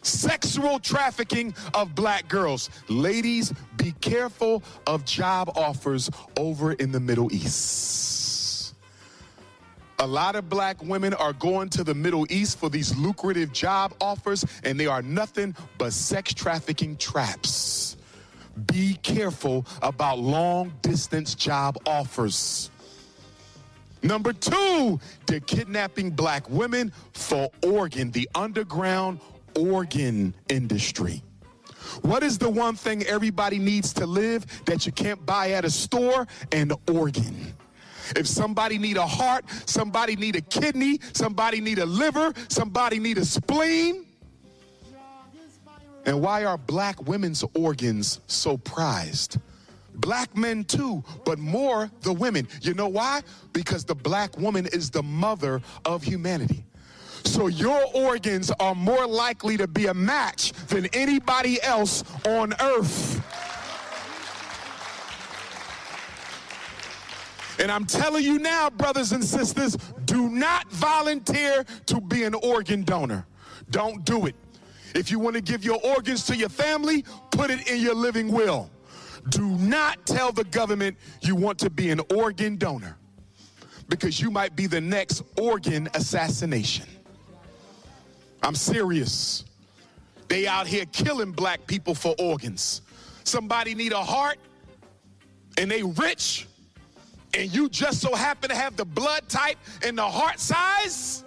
[0.03, 2.71] Sexual trafficking of black girls.
[2.89, 8.75] Ladies, be careful of job offers over in the Middle East.
[9.99, 13.93] A lot of black women are going to the Middle East for these lucrative job
[14.01, 17.99] offers, and they are nothing but sex trafficking traps.
[18.73, 22.71] Be careful about long distance job offers.
[24.03, 29.21] Number two, they're kidnapping black women for organ, the underground
[29.57, 31.23] organ industry.
[32.03, 35.71] What is the one thing everybody needs to live that you can't buy at a
[35.71, 36.27] store?
[36.53, 37.55] An organ.
[38.17, 43.19] If somebody need a heart, somebody need a kidney, somebody need a liver, somebody need
[43.19, 44.07] a spleen.
[46.07, 49.39] And why are black women's organs so prized?
[49.95, 52.49] Black men too, but more the women.
[52.63, 53.21] You know why?
[53.53, 56.65] Because the black woman is the mother of humanity.
[57.25, 63.21] So your organs are more likely to be a match than anybody else on earth.
[67.61, 72.85] And I'm telling you now, brothers and sisters, do not volunteer to be an organ
[72.85, 73.27] donor.
[73.71, 74.35] Don't do it.
[74.95, 78.33] If you want to give your organs to your family, put it in your living
[78.33, 78.71] will.
[79.29, 82.97] Do not tell the government you want to be an organ donor
[83.89, 86.87] because you might be the next organ assassination.
[88.43, 89.45] I'm serious.
[90.29, 92.83] They out here killing black people for organs.
[93.25, 94.39] Somebody need a heart
[95.59, 96.47] and they rich
[97.35, 101.25] and you just so happen to have the blood type and the heart size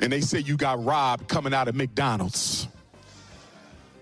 [0.00, 2.68] and they say you got robbed coming out of McDonald's.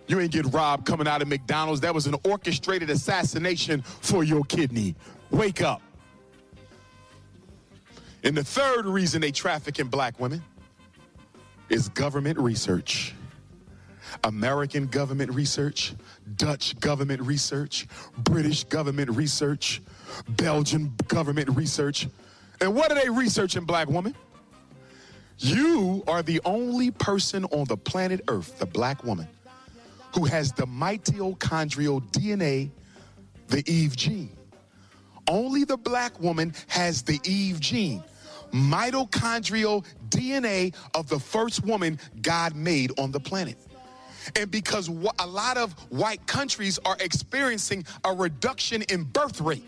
[0.09, 1.81] You ain't get robbed coming out of McDonald's.
[1.81, 4.95] That was an orchestrated assassination for your kidney.
[5.31, 5.81] Wake up.
[8.25, 10.43] And the third reason they traffic in black women
[11.73, 13.15] is government research.
[14.25, 15.95] American government research,
[16.37, 17.87] Dutch government research,
[18.19, 19.81] British government research,
[20.29, 22.09] Belgian government research.
[22.61, 24.15] And what are they researching, black woman?
[25.39, 29.27] You are the only person on the planet Earth, the black woman,
[30.15, 32.71] who has the mitochondrial DNA,
[33.49, 34.37] the Eve gene.
[35.27, 38.05] Only the black woman has the Eve gene,
[38.53, 43.57] mitochondrial DNA of the first woman God made on the planet.
[44.37, 49.65] And because a lot of white countries are experiencing a reduction in birth rate,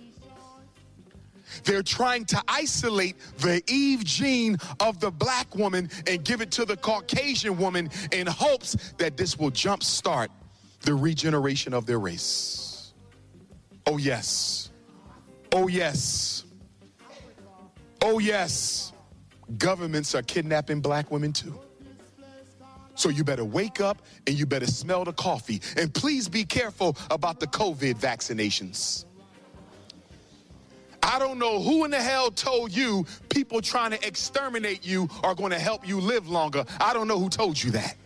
[1.63, 6.65] they're trying to isolate the Eve gene of the black woman and give it to
[6.65, 10.29] the Caucasian woman in hopes that this will jumpstart
[10.81, 12.93] the regeneration of their race.
[13.87, 14.71] Oh, yes.
[15.53, 16.45] Oh, yes.
[18.03, 18.94] Oh, yes.
[19.59, 21.59] Governments are kidnapping black women too.
[22.95, 25.61] So you better wake up and you better smell the coffee.
[25.77, 29.05] And please be careful about the COVID vaccinations.
[31.03, 35.35] I don't know who in the hell told you people trying to exterminate you are
[35.35, 36.65] going to help you live longer.
[36.81, 37.97] I don't know who told you that.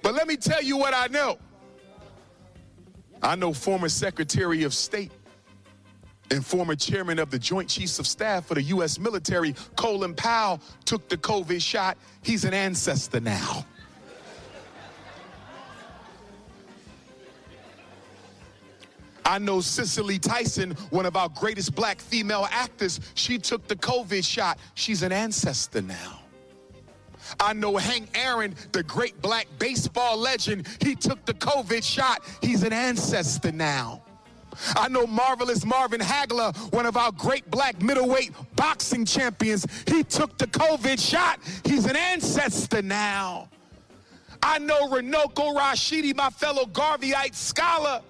[0.00, 1.38] But let me tell you what I know.
[3.20, 5.10] I know former Secretary of State
[6.30, 8.98] and former chairman of the Joint Chiefs of Staff for the U.S.
[8.98, 11.96] military, Colin Powell, took the COVID shot.
[12.22, 13.64] He's an ancestor now.
[19.28, 24.24] I know Cicely Tyson, one of our greatest black female actors, she took the COVID
[24.24, 24.58] shot.
[24.74, 26.20] She's an ancestor now.
[27.38, 32.22] I know Hank Aaron, the great black baseball legend, he took the COVID shot.
[32.40, 34.02] He's an ancestor now.
[34.76, 40.38] I know Marvelous Marvin Hagler, one of our great black middleweight boxing champions, he took
[40.38, 41.40] the COVID shot.
[41.64, 43.48] He's an ancestor now.
[44.42, 48.00] I know Runoko Rashidi, my fellow Garveyite scholar,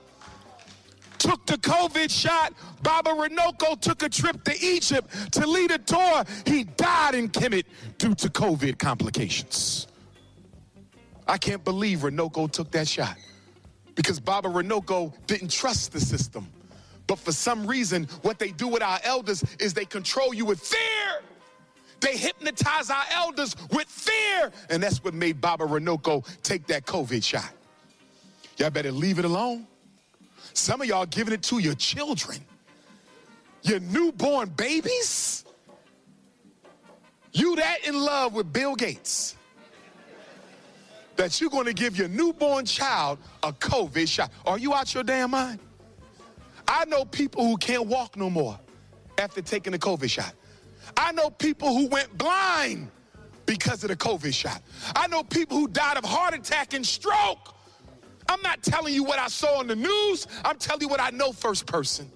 [1.18, 2.52] took the COVID shot.
[2.82, 6.24] Baba Runoko took a trip to Egypt to lead a tour.
[6.46, 7.64] He died in Kemet
[7.96, 9.86] due to COVID complications.
[11.26, 13.16] I can't believe Runoko took that shot
[13.98, 16.46] because Baba Runoko didn't trust the system.
[17.08, 20.60] But for some reason, what they do with our elders is they control you with
[20.60, 21.20] fear.
[21.98, 24.52] They hypnotize our elders with fear.
[24.70, 27.50] And that's what made Baba Runoko take that COVID shot.
[28.56, 29.66] Y'all better leave it alone.
[30.52, 32.38] Some of y'all giving it to your children,
[33.62, 35.44] your newborn babies.
[37.32, 39.34] You that in love with Bill Gates
[41.18, 44.30] that you're going to give your newborn child a COVID shot.
[44.46, 45.58] Are you out your damn mind?
[46.66, 48.58] I know people who can't walk no more
[49.18, 50.32] after taking the COVID shot.
[50.96, 52.88] I know people who went blind
[53.46, 54.62] because of the COVID shot.
[54.94, 57.54] I know people who died of heart attack and stroke.
[58.28, 61.10] I'm not telling you what I saw on the news, I'm telling you what I
[61.10, 62.12] know first person.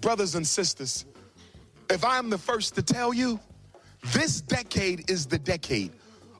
[0.00, 1.04] Brothers and sisters,
[1.90, 3.38] if I'm the first to tell you,
[4.12, 5.92] this decade is the decade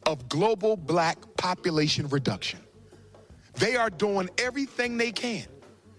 [0.08, 2.58] of global black population reduction.
[3.56, 5.44] They are doing everything they can.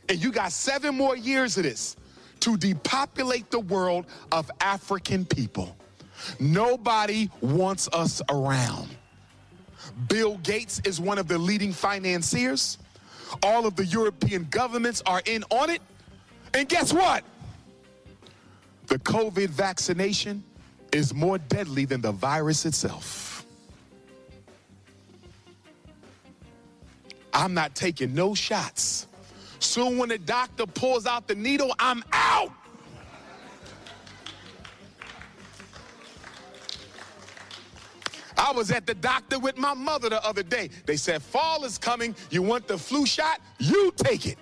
[0.10, 1.96] And you got seven more years of this
[2.40, 5.78] to depopulate the world of African people.
[6.40, 8.90] Nobody wants us around.
[10.08, 12.80] Bill Gates is one of the leading financiers.
[13.44, 15.84] All of the European governments are in on it.
[16.56, 17.24] And guess what?
[18.88, 20.44] The COVID vaccination
[20.92, 23.29] is more deadly than the virus itself.
[27.34, 29.08] I'm not taking no shots.
[29.60, 32.52] Soon, when the doctor pulls out the needle, I'm out.
[38.38, 40.70] I was at the doctor with my mother the other day.
[40.86, 42.16] They said, Fall is coming.
[42.30, 43.42] You want the flu shot?
[43.60, 44.38] You take it.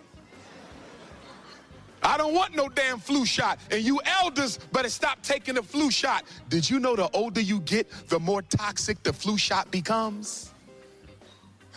[2.04, 3.60] I don't want no damn flu shot.
[3.72, 6.24] And you elders better stop taking the flu shot.
[6.48, 10.54] Did you know the older you get, the more toxic the flu shot becomes?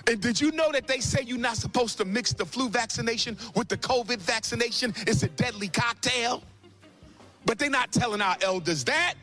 [0.06, 3.36] And did you know that they say you're not supposed to mix the flu vaccination
[3.54, 4.94] with the COVID vaccination?
[5.06, 6.42] It's a deadly cocktail.
[7.46, 9.14] But they're not telling our elders that.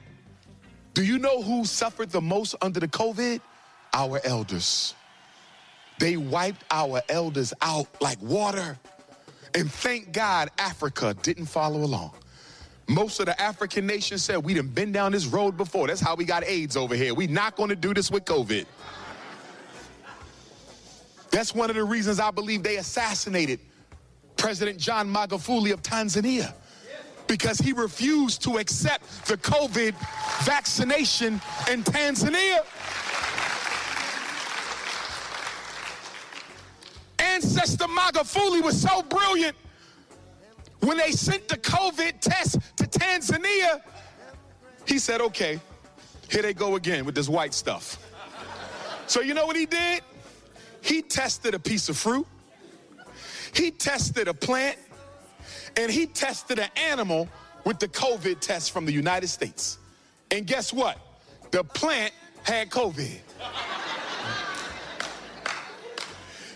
[0.93, 3.39] Do you know who suffered the most under the COVID?
[3.93, 4.95] Our elders.
[5.99, 8.77] They wiped our elders out like water.
[9.53, 12.11] And thank God Africa didn't follow along.
[12.87, 15.87] Most of the African nations said, We done been down this road before.
[15.87, 17.13] That's how we got AIDS over here.
[17.13, 18.65] We not gonna do this with COVID.
[21.31, 23.59] That's one of the reasons I believe they assassinated
[24.37, 26.53] President John Magufuli of Tanzania
[27.27, 29.93] because he refused to accept the COVID
[30.43, 32.59] vaccination in Tanzania.
[37.19, 39.55] Ancestor Magufuli was so brilliant.
[40.79, 43.81] When they sent the COVID test to Tanzania,
[44.85, 45.59] he said, okay,
[46.29, 48.03] here they go again with this white stuff.
[49.07, 50.01] So you know what he did?
[50.81, 52.25] He tested a piece of fruit,
[53.53, 54.77] he tested a plant,
[55.75, 57.29] and he tested an animal
[57.63, 59.77] with the COVID test from the United States.
[60.31, 60.97] And guess what?
[61.51, 62.13] The plant
[62.43, 63.19] had COVID.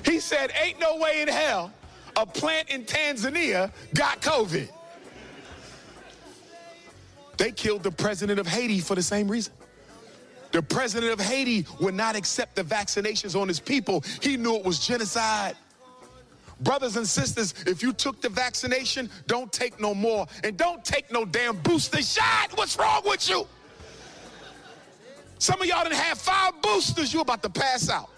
[0.04, 1.72] He said, Ain't no way in hell
[2.16, 4.70] a plant in Tanzania got COVID.
[7.38, 9.54] They killed the president of Haiti for the same reason.
[10.52, 14.04] The president of Haiti would not accept the vaccinations on his people.
[14.22, 15.56] He knew it was genocide.
[16.62, 20.28] Brothers and sisters, if you took the vaccination, don't take no more.
[20.44, 22.52] And don't take no damn booster shot.
[22.56, 23.48] What's wrong with you?
[25.40, 28.10] Some of y'all didn't have five boosters, You're about to pass out.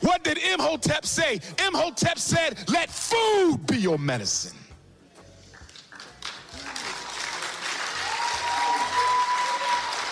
[0.00, 1.40] What did Imhotep say?
[1.66, 4.56] Imhotep said, let food be your medicine.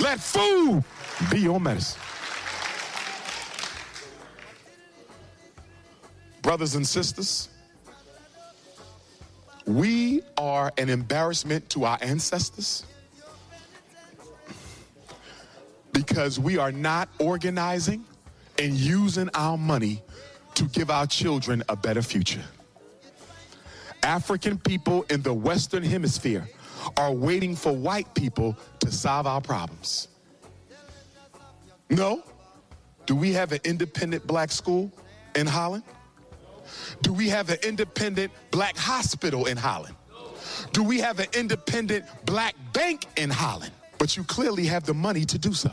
[0.00, 0.84] Let food
[1.30, 2.00] be your medicine.
[6.42, 7.48] Brothers and sisters,
[9.66, 12.84] we are an embarrassment to our ancestors
[15.92, 18.04] because we are not organizing
[18.58, 20.00] and using our money
[20.54, 22.44] to give our children a better future.
[24.02, 26.48] African people in the Western Hemisphere
[26.96, 30.08] are waiting for white people to solve our problems.
[31.90, 32.22] No?
[33.06, 34.92] Do we have an independent black school
[35.34, 35.84] in Holland?
[37.02, 39.94] Do we have an independent black hospital in Holland?
[40.72, 43.72] Do we have an independent black bank in Holland?
[43.98, 45.70] But you clearly have the money to do so.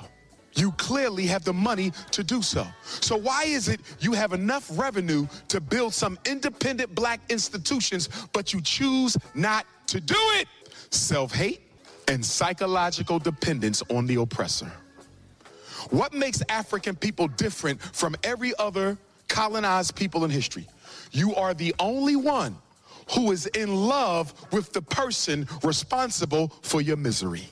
[0.53, 2.65] You clearly have the money to do so.
[2.85, 8.53] So, why is it you have enough revenue to build some independent black institutions, but
[8.53, 10.47] you choose not to do it?
[10.89, 11.61] Self hate
[12.07, 14.71] and psychological dependence on the oppressor.
[15.89, 20.67] What makes African people different from every other colonized people in history?
[21.11, 22.57] You are the only one
[23.11, 27.47] who is in love with the person responsible for your misery.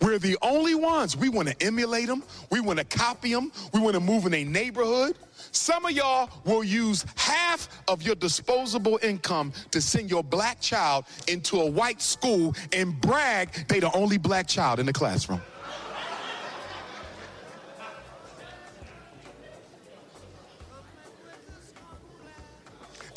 [0.00, 1.16] We're the only ones.
[1.16, 2.22] We want to emulate them.
[2.50, 3.52] We want to copy them.
[3.72, 5.16] We want to move in a neighborhood.
[5.52, 11.04] Some of y'all will use half of your disposable income to send your black child
[11.26, 15.40] into a white school and brag they the only black child in the classroom.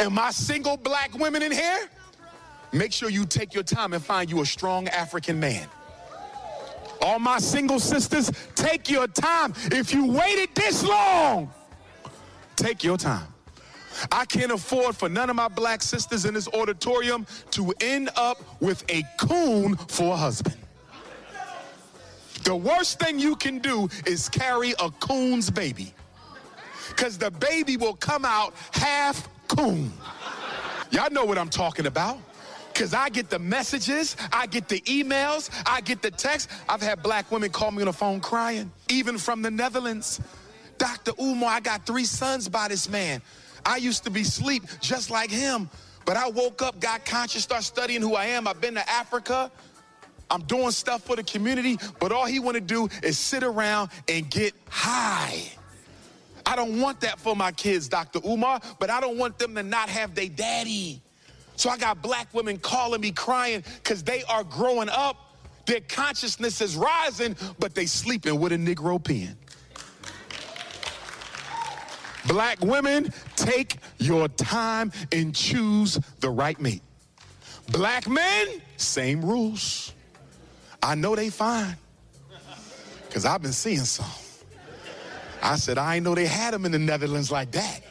[0.01, 1.87] And my single black women in here,
[2.73, 5.67] make sure you take your time and find you a strong African man.
[7.03, 9.53] All my single sisters, take your time.
[9.65, 11.53] If you waited this long,
[12.61, 13.27] take your time.
[14.11, 18.37] I can't afford for none of my black sisters in this auditorium to end up
[18.61, 20.55] with a coon for a husband.
[22.43, 25.93] The worst thing you can do is carry a coon's baby.
[26.89, 29.91] Because the baby will come out half coon.
[30.91, 32.17] Y'all know what I'm talking about.
[32.73, 36.51] Because I get the messages, I get the emails, I get the texts.
[36.69, 40.21] I've had black women call me on the phone crying, even from the Netherlands.
[40.81, 41.11] Dr.
[41.21, 43.21] Umar, I got three sons by this man.
[43.63, 45.69] I used to be sleep just like him,
[46.05, 48.47] but I woke up, got conscious, started studying who I am.
[48.47, 49.51] I've been to Africa.
[50.31, 53.91] I'm doing stuff for the community, but all he want to do is sit around
[54.09, 55.43] and get high.
[56.47, 58.19] I don't want that for my kids, Dr.
[58.25, 60.99] Umar, but I don't want them to not have their daddy.
[61.57, 65.35] So I got black women calling me crying because they are growing up.
[65.67, 69.35] Their consciousness is rising, but they sleeping with a Negropean.
[72.27, 76.83] Black women, take your time and choose the right mate.
[77.71, 78.47] Black men,
[78.77, 79.93] same rules.
[80.83, 81.75] I know they fine,
[83.07, 84.05] because I've been seeing some.
[85.41, 87.81] I said, I ain't know they had them in the Netherlands like that.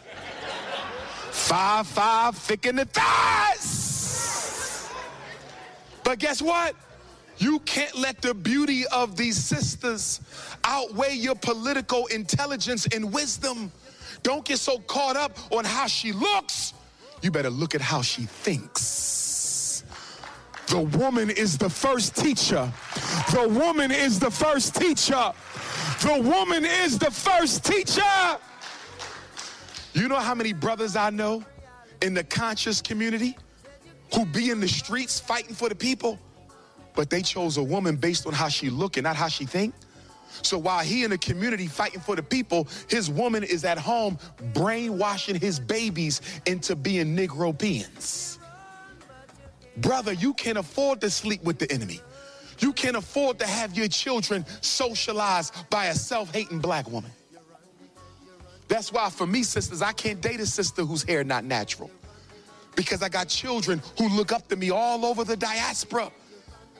[1.30, 4.88] Five, five, thick in the thighs.
[6.04, 6.76] But guess what?
[7.38, 10.20] You can't let the beauty of these sisters
[10.64, 13.72] outweigh your political intelligence and wisdom.
[14.22, 16.74] Don't get so caught up on how she looks.
[17.22, 19.84] You better look at how she thinks.
[20.66, 22.72] The woman is the first teacher.
[23.32, 25.32] The woman is the first teacher.
[26.02, 28.38] The woman is the first teacher.
[29.92, 31.44] You know how many brothers I know
[32.02, 33.36] in the conscious community
[34.14, 36.18] who be in the streets fighting for the people,
[36.94, 39.74] but they chose a woman based on how she look and not how she think?
[40.42, 44.18] So while he in the community fighting for the people, his woman is at home
[44.54, 48.38] brainwashing his babies into being Negropeans.
[49.76, 52.00] Brother, you can't afford to sleep with the enemy.
[52.58, 57.10] You can't afford to have your children socialized by a self-hating black woman.
[58.68, 61.90] That's why for me, sisters, I can't date a sister whose hair not natural.
[62.76, 66.12] Because I got children who look up to me all over the diaspora.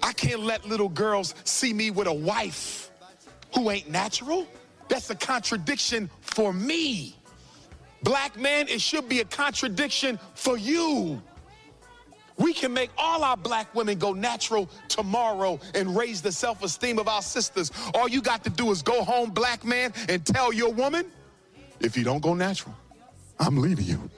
[0.03, 2.90] I can't let little girls see me with a wife
[3.55, 4.47] who ain't natural.
[4.89, 7.17] That's a contradiction for me.
[8.03, 11.23] Black man, it should be a contradiction for you.
[12.39, 16.99] We can make all our black women go natural tomorrow and raise the self esteem
[16.99, 17.71] of our sisters.
[17.95, 21.05] All you got to do is go home, black man, and tell your woman
[21.81, 22.75] if you don't go natural,
[23.39, 24.11] I'm leaving you.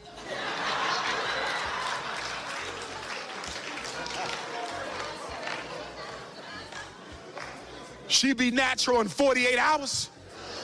[8.23, 10.09] She be natural in 48 hours.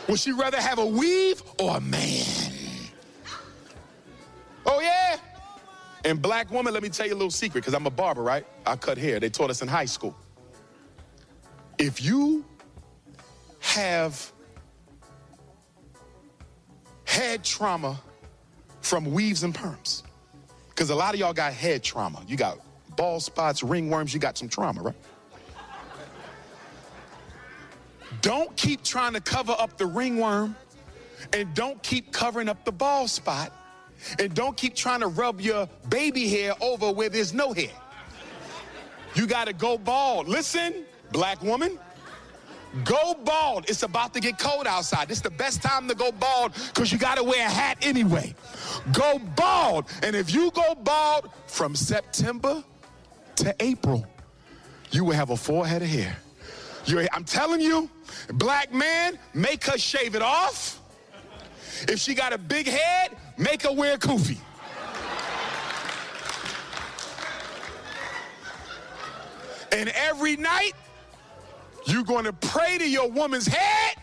[0.09, 2.25] Would she rather have a weave or a man?
[4.65, 5.17] Oh, yeah.
[6.05, 8.47] And black woman, let me tell you a little secret, because I'm a barber, right?
[8.65, 9.19] I cut hair.
[9.19, 10.17] They taught us in high school.
[11.79, 12.45] If you
[13.59, 14.33] have
[17.07, 18.01] head trauma
[18.83, 20.05] from weaves and perms,
[20.69, 22.23] because a lot of y'all got head trauma.
[22.29, 22.61] You got
[22.95, 24.97] bald spots, ringworms, you got some trauma, right?
[28.21, 30.57] Don't keep trying to cover up the ringworm
[31.33, 33.53] and don't keep covering up the bald spot
[34.19, 37.71] and don't keep trying to rub your baby hair over where there's no hair.
[39.15, 40.29] You got to go bald.
[40.29, 41.79] Listen, black woman,
[42.85, 43.69] go bald.
[43.69, 45.11] It's about to get cold outside.
[45.11, 48.35] It's the best time to go bald because you got to wear a hat anyway.
[48.93, 49.87] Go bald.
[50.03, 52.63] And if you go bald from September
[53.37, 54.07] to April,
[54.91, 56.17] you will have a full head of hair.
[56.87, 57.91] You're, I'm telling you,
[58.35, 60.81] black man, make her shave it off.
[61.83, 64.39] If she got a big head, make her wear a kufi.
[69.71, 70.73] And every night,
[71.87, 73.97] you're going to pray to your woman's head.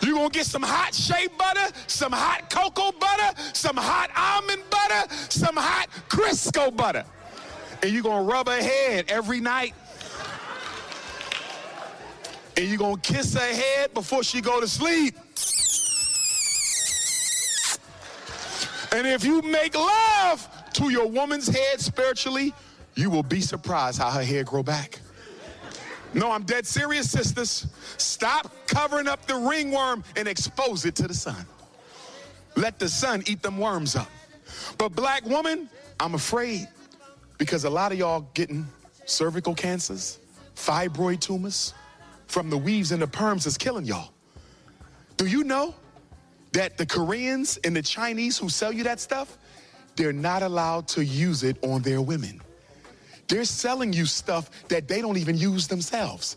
[0.00, 4.62] You're going to get some hot shea butter, some hot cocoa butter, some hot almond
[4.70, 7.04] butter, some hot Crisco butter.
[7.82, 9.74] And you're going to rub her head every night.
[12.56, 15.16] And you're going to kiss her head before she go to sleep.
[18.92, 22.54] And if you make love to your woman's head spiritually,
[22.94, 25.00] you will be surprised how her hair grow back.
[26.12, 27.66] No, I'm dead serious, sisters.
[27.98, 31.44] Stop covering up the ringworm and expose it to the sun.
[32.56, 34.08] Let the sun eat them worms up.
[34.78, 36.68] But black woman, I'm afraid
[37.38, 38.66] Because a lot of y'all getting
[39.06, 40.20] cervical cancers,
[40.54, 41.74] fibroid tumors
[42.34, 44.12] from the weaves and the perms is killing y'all.
[45.16, 45.72] Do you know
[46.50, 49.38] that the Koreans and the Chinese who sell you that stuff,
[49.94, 52.40] they're not allowed to use it on their women.
[53.28, 56.36] They're selling you stuff that they don't even use themselves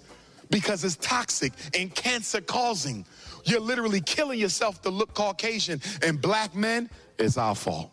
[0.52, 3.04] because it's toxic and cancer causing.
[3.46, 5.82] You're literally killing yourself to look Caucasian.
[6.04, 7.90] And black men, it's our fault.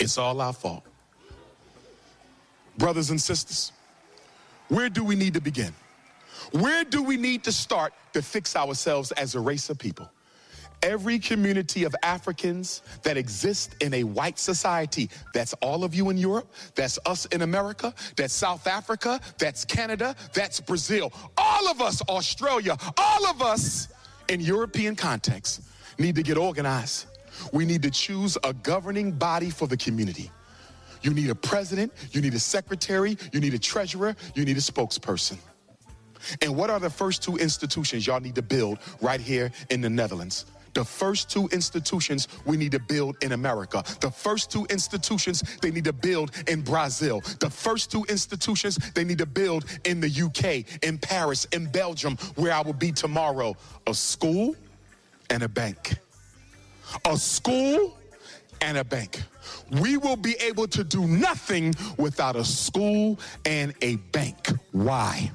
[0.00, 0.84] It's all our fault.
[2.78, 3.72] Brothers and sisters,
[4.68, 5.74] where do we need to begin?
[6.52, 10.10] Where do we need to start to fix ourselves as a race of people?
[10.82, 16.18] Every community of Africans that exists in a white society, that's all of you in
[16.18, 22.02] Europe, that's us in America, that's South Africa, that's Canada, that's Brazil, all of us,
[22.02, 23.88] Australia, all of us
[24.28, 25.62] in European context
[25.98, 27.06] need to get organized.
[27.52, 30.30] We need to choose a governing body for the community.
[31.00, 34.60] You need a president, you need a secretary, you need a treasurer, you need a
[34.60, 35.38] spokesperson.
[36.40, 39.90] And what are the first two institutions y'all need to build right here in the
[39.90, 40.46] Netherlands?
[40.74, 43.84] The first two institutions we need to build in America.
[44.00, 47.20] The first two institutions they need to build in Brazil.
[47.40, 52.16] The first two institutions they need to build in the UK, in Paris, in Belgium,
[52.36, 53.54] where I will be tomorrow.
[53.86, 54.56] A school
[55.28, 55.94] and a bank.
[57.04, 57.96] A school
[58.60, 59.22] and a bank.
[59.80, 64.48] We will be able to do nothing without a school and a bank.
[64.70, 65.30] Why?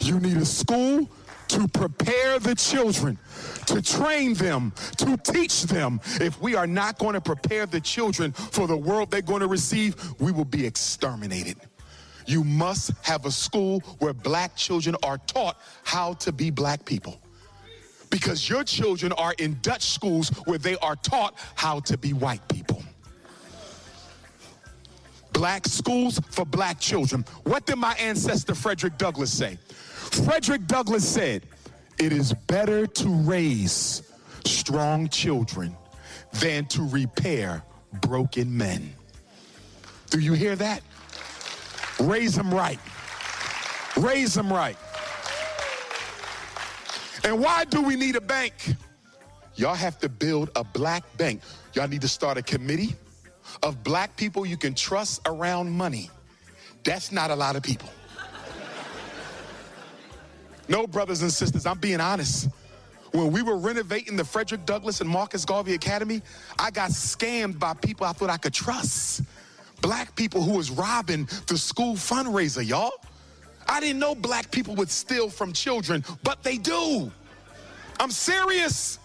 [0.00, 1.08] You need a school
[1.48, 3.18] to prepare the children,
[3.66, 6.00] to train them, to teach them.
[6.20, 9.48] If we are not going to prepare the children for the world they're going to
[9.48, 11.56] receive, we will be exterminated.
[12.26, 17.20] You must have a school where black children are taught how to be black people.
[18.10, 22.46] Because your children are in Dutch schools where they are taught how to be white
[22.48, 22.82] people.
[25.32, 27.24] Black schools for black children.
[27.44, 29.58] What did my ancestor Frederick Douglass say?
[30.24, 31.42] Frederick Douglass said,
[31.98, 34.02] It is better to raise
[34.44, 35.76] strong children
[36.34, 37.62] than to repair
[38.02, 38.92] broken men.
[40.10, 40.82] Do you hear that?
[42.00, 42.78] Raise them right.
[43.96, 44.76] Raise them right.
[47.24, 48.74] And why do we need a bank?
[49.56, 51.42] Y'all have to build a black bank.
[51.74, 52.94] Y'all need to start a committee
[53.62, 56.10] of black people you can trust around money.
[56.84, 57.88] That's not a lot of people.
[60.68, 62.48] No, brothers and sisters, I'm being honest.
[63.10, 66.22] When we were renovating the Frederick Douglass and Marcus Garvey Academy,
[66.60, 69.22] I got scammed by people I thought I could trust.
[69.80, 72.92] Black people who was robbing the school fundraiser, y'all.
[73.66, 77.10] I didn't know black people would steal from children, but they do.
[77.98, 78.99] I'm serious.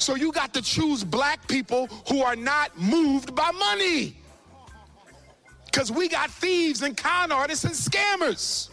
[0.00, 4.16] So you got to choose black people who are not moved by money.
[5.66, 8.70] Because we got thieves and con artists and scammers.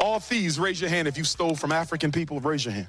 [0.00, 1.06] All thieves, raise your hand.
[1.06, 2.88] If you stole from African people, raise your hand.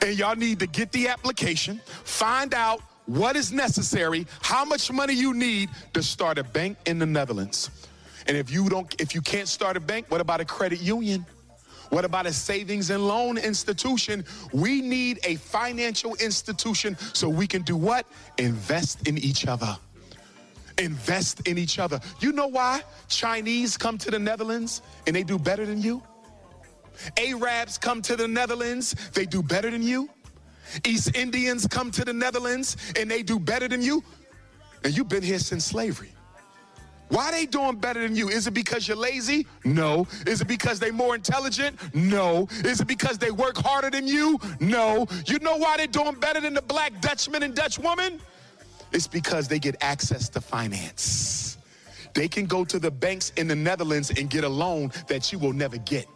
[0.00, 5.14] And y'all need to get the application, find out what is necessary, how much money
[5.14, 7.70] you need to start a bank in the Netherlands.
[8.28, 11.26] And if you don't if you can't start a bank, what about a credit union?
[11.90, 14.24] What about a savings and loan institution?
[14.52, 18.06] We need a financial institution so we can do what?
[18.38, 19.76] Invest in each other.
[20.78, 22.00] Invest in each other.
[22.20, 26.02] You know why Chinese come to the Netherlands and they do better than you?
[27.16, 30.08] Arabs come to the Netherlands, they do better than you.
[30.84, 34.02] East Indians come to the Netherlands and they do better than you.
[34.84, 36.15] And you've been here since slavery.
[37.08, 38.28] Why they doing better than you?
[38.28, 39.46] Is it because you're lazy?
[39.64, 40.06] No.
[40.26, 41.78] Is it because they more intelligent?
[41.94, 42.48] No.
[42.64, 44.40] Is it because they work harder than you?
[44.60, 45.06] No.
[45.26, 48.20] You know why they doing better than the black Dutchman and Dutch woman?
[48.92, 51.58] It's because they get access to finance.
[52.14, 55.38] They can go to the banks in the Netherlands and get a loan that you
[55.38, 56.06] will never get.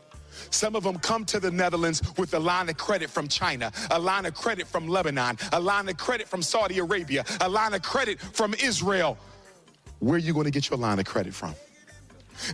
[0.51, 3.99] Some of them come to the Netherlands with a line of credit from China, a
[3.99, 7.82] line of credit from Lebanon, a line of credit from Saudi Arabia, a line of
[7.82, 9.18] credit from Israel.
[10.01, 11.55] Where are you going to get your line of credit from?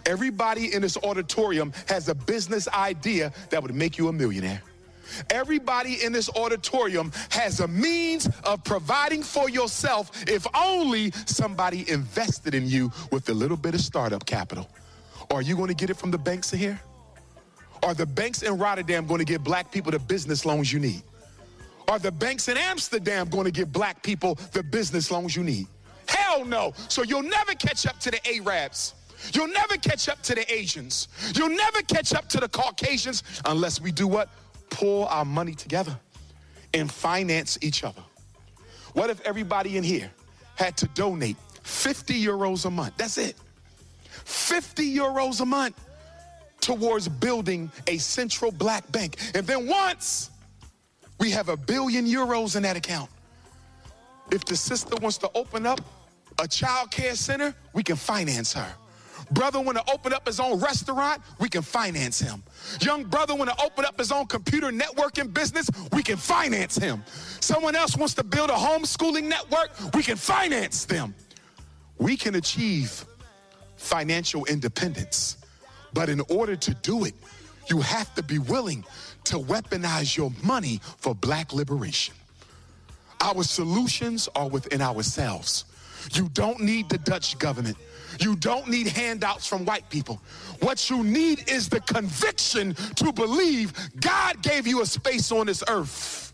[0.05, 4.63] Everybody in this auditorium has a business idea that would make you a millionaire.
[5.31, 12.55] Everybody in this auditorium has a means of providing for yourself if only somebody invested
[12.55, 14.69] in you with a little bit of startup capital.
[15.31, 16.81] Are you going to get it from the banks here?
[17.85, 21.03] Are the banks in Rotterdam going to give black people the business loans you need?
[21.87, 25.69] Are the banks in Amsterdam going to give black people the business loans you need?
[26.09, 26.73] Hell no.
[26.89, 28.95] So you'll never catch up to the Arabs.
[29.33, 31.09] You'll never catch up to the Asians.
[31.35, 34.29] You'll never catch up to the Caucasians unless we do what?
[34.71, 35.99] Pull our money together
[36.75, 38.03] and finance each other.
[38.93, 40.11] What if everybody in here
[40.57, 42.95] had to donate 50 euros a month?
[42.97, 43.37] That's it.
[44.25, 45.81] 50 euros a month
[46.61, 49.17] towards building a central black bank.
[49.35, 50.31] And then once
[51.21, 53.11] we have a billion euros in that account,
[54.33, 55.81] if the sister wants to open up
[56.39, 58.75] a child care center, we can finance her.
[59.33, 62.43] Brother want to open up his own restaurant, we can finance him.
[62.81, 67.03] Young brother want to open up his own computer networking business, we can finance him.
[67.41, 71.15] Someone else wants to build a homeschooling network, we can finance them.
[71.99, 73.05] We can achieve
[73.77, 75.39] financial independence.
[75.93, 77.15] But in order to do it,
[77.69, 78.85] you have to be willing
[79.25, 82.15] to weaponize your money for black liberation.
[83.21, 85.65] Our solutions are within ourselves.
[86.13, 87.77] You don't need the Dutch government.
[88.21, 90.21] You don't need handouts from white people.
[90.61, 95.63] What you need is the conviction to believe God gave you a space on this
[95.69, 96.33] earth.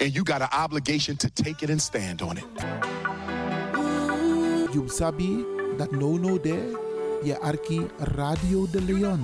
[0.00, 2.44] And you got an obligation to take it and stand on it.
[4.74, 5.44] You sabi
[5.76, 6.72] that no no there,
[7.22, 9.20] je arki Radio D'Leon.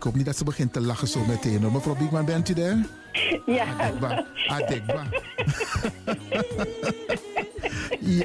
[0.00, 1.62] Ik hoop niet dat ze begint te lachen zo meteen.
[1.62, 1.72] hoor.
[1.72, 2.86] Mevrouw Biekman, bent u daar?
[3.46, 3.64] Ja.
[3.78, 4.24] Adekba.
[4.48, 5.04] Adekba.
[8.18, 8.24] ja.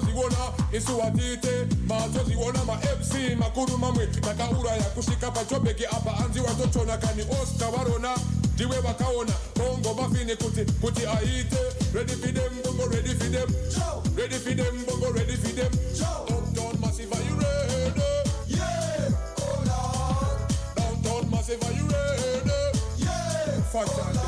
[0.00, 8.16] Mazoziona isuwatite mazoziona ma-fc makuru mamwe takauraya kusvika pachobheki apa anzi watochona kani osta varona
[8.54, 11.56] ndiwe vakaona bongo mafini kuti kuti aite.
[11.94, 13.48] Ready for them bongo ready for them.
[14.16, 15.72] Ready for them bongo ready for them.
[16.28, 18.02] Uptown massive are you ready?
[18.46, 20.38] Yeah oh lord
[20.76, 22.78] downtown massive are you ready?
[22.98, 24.27] Yeah fuck this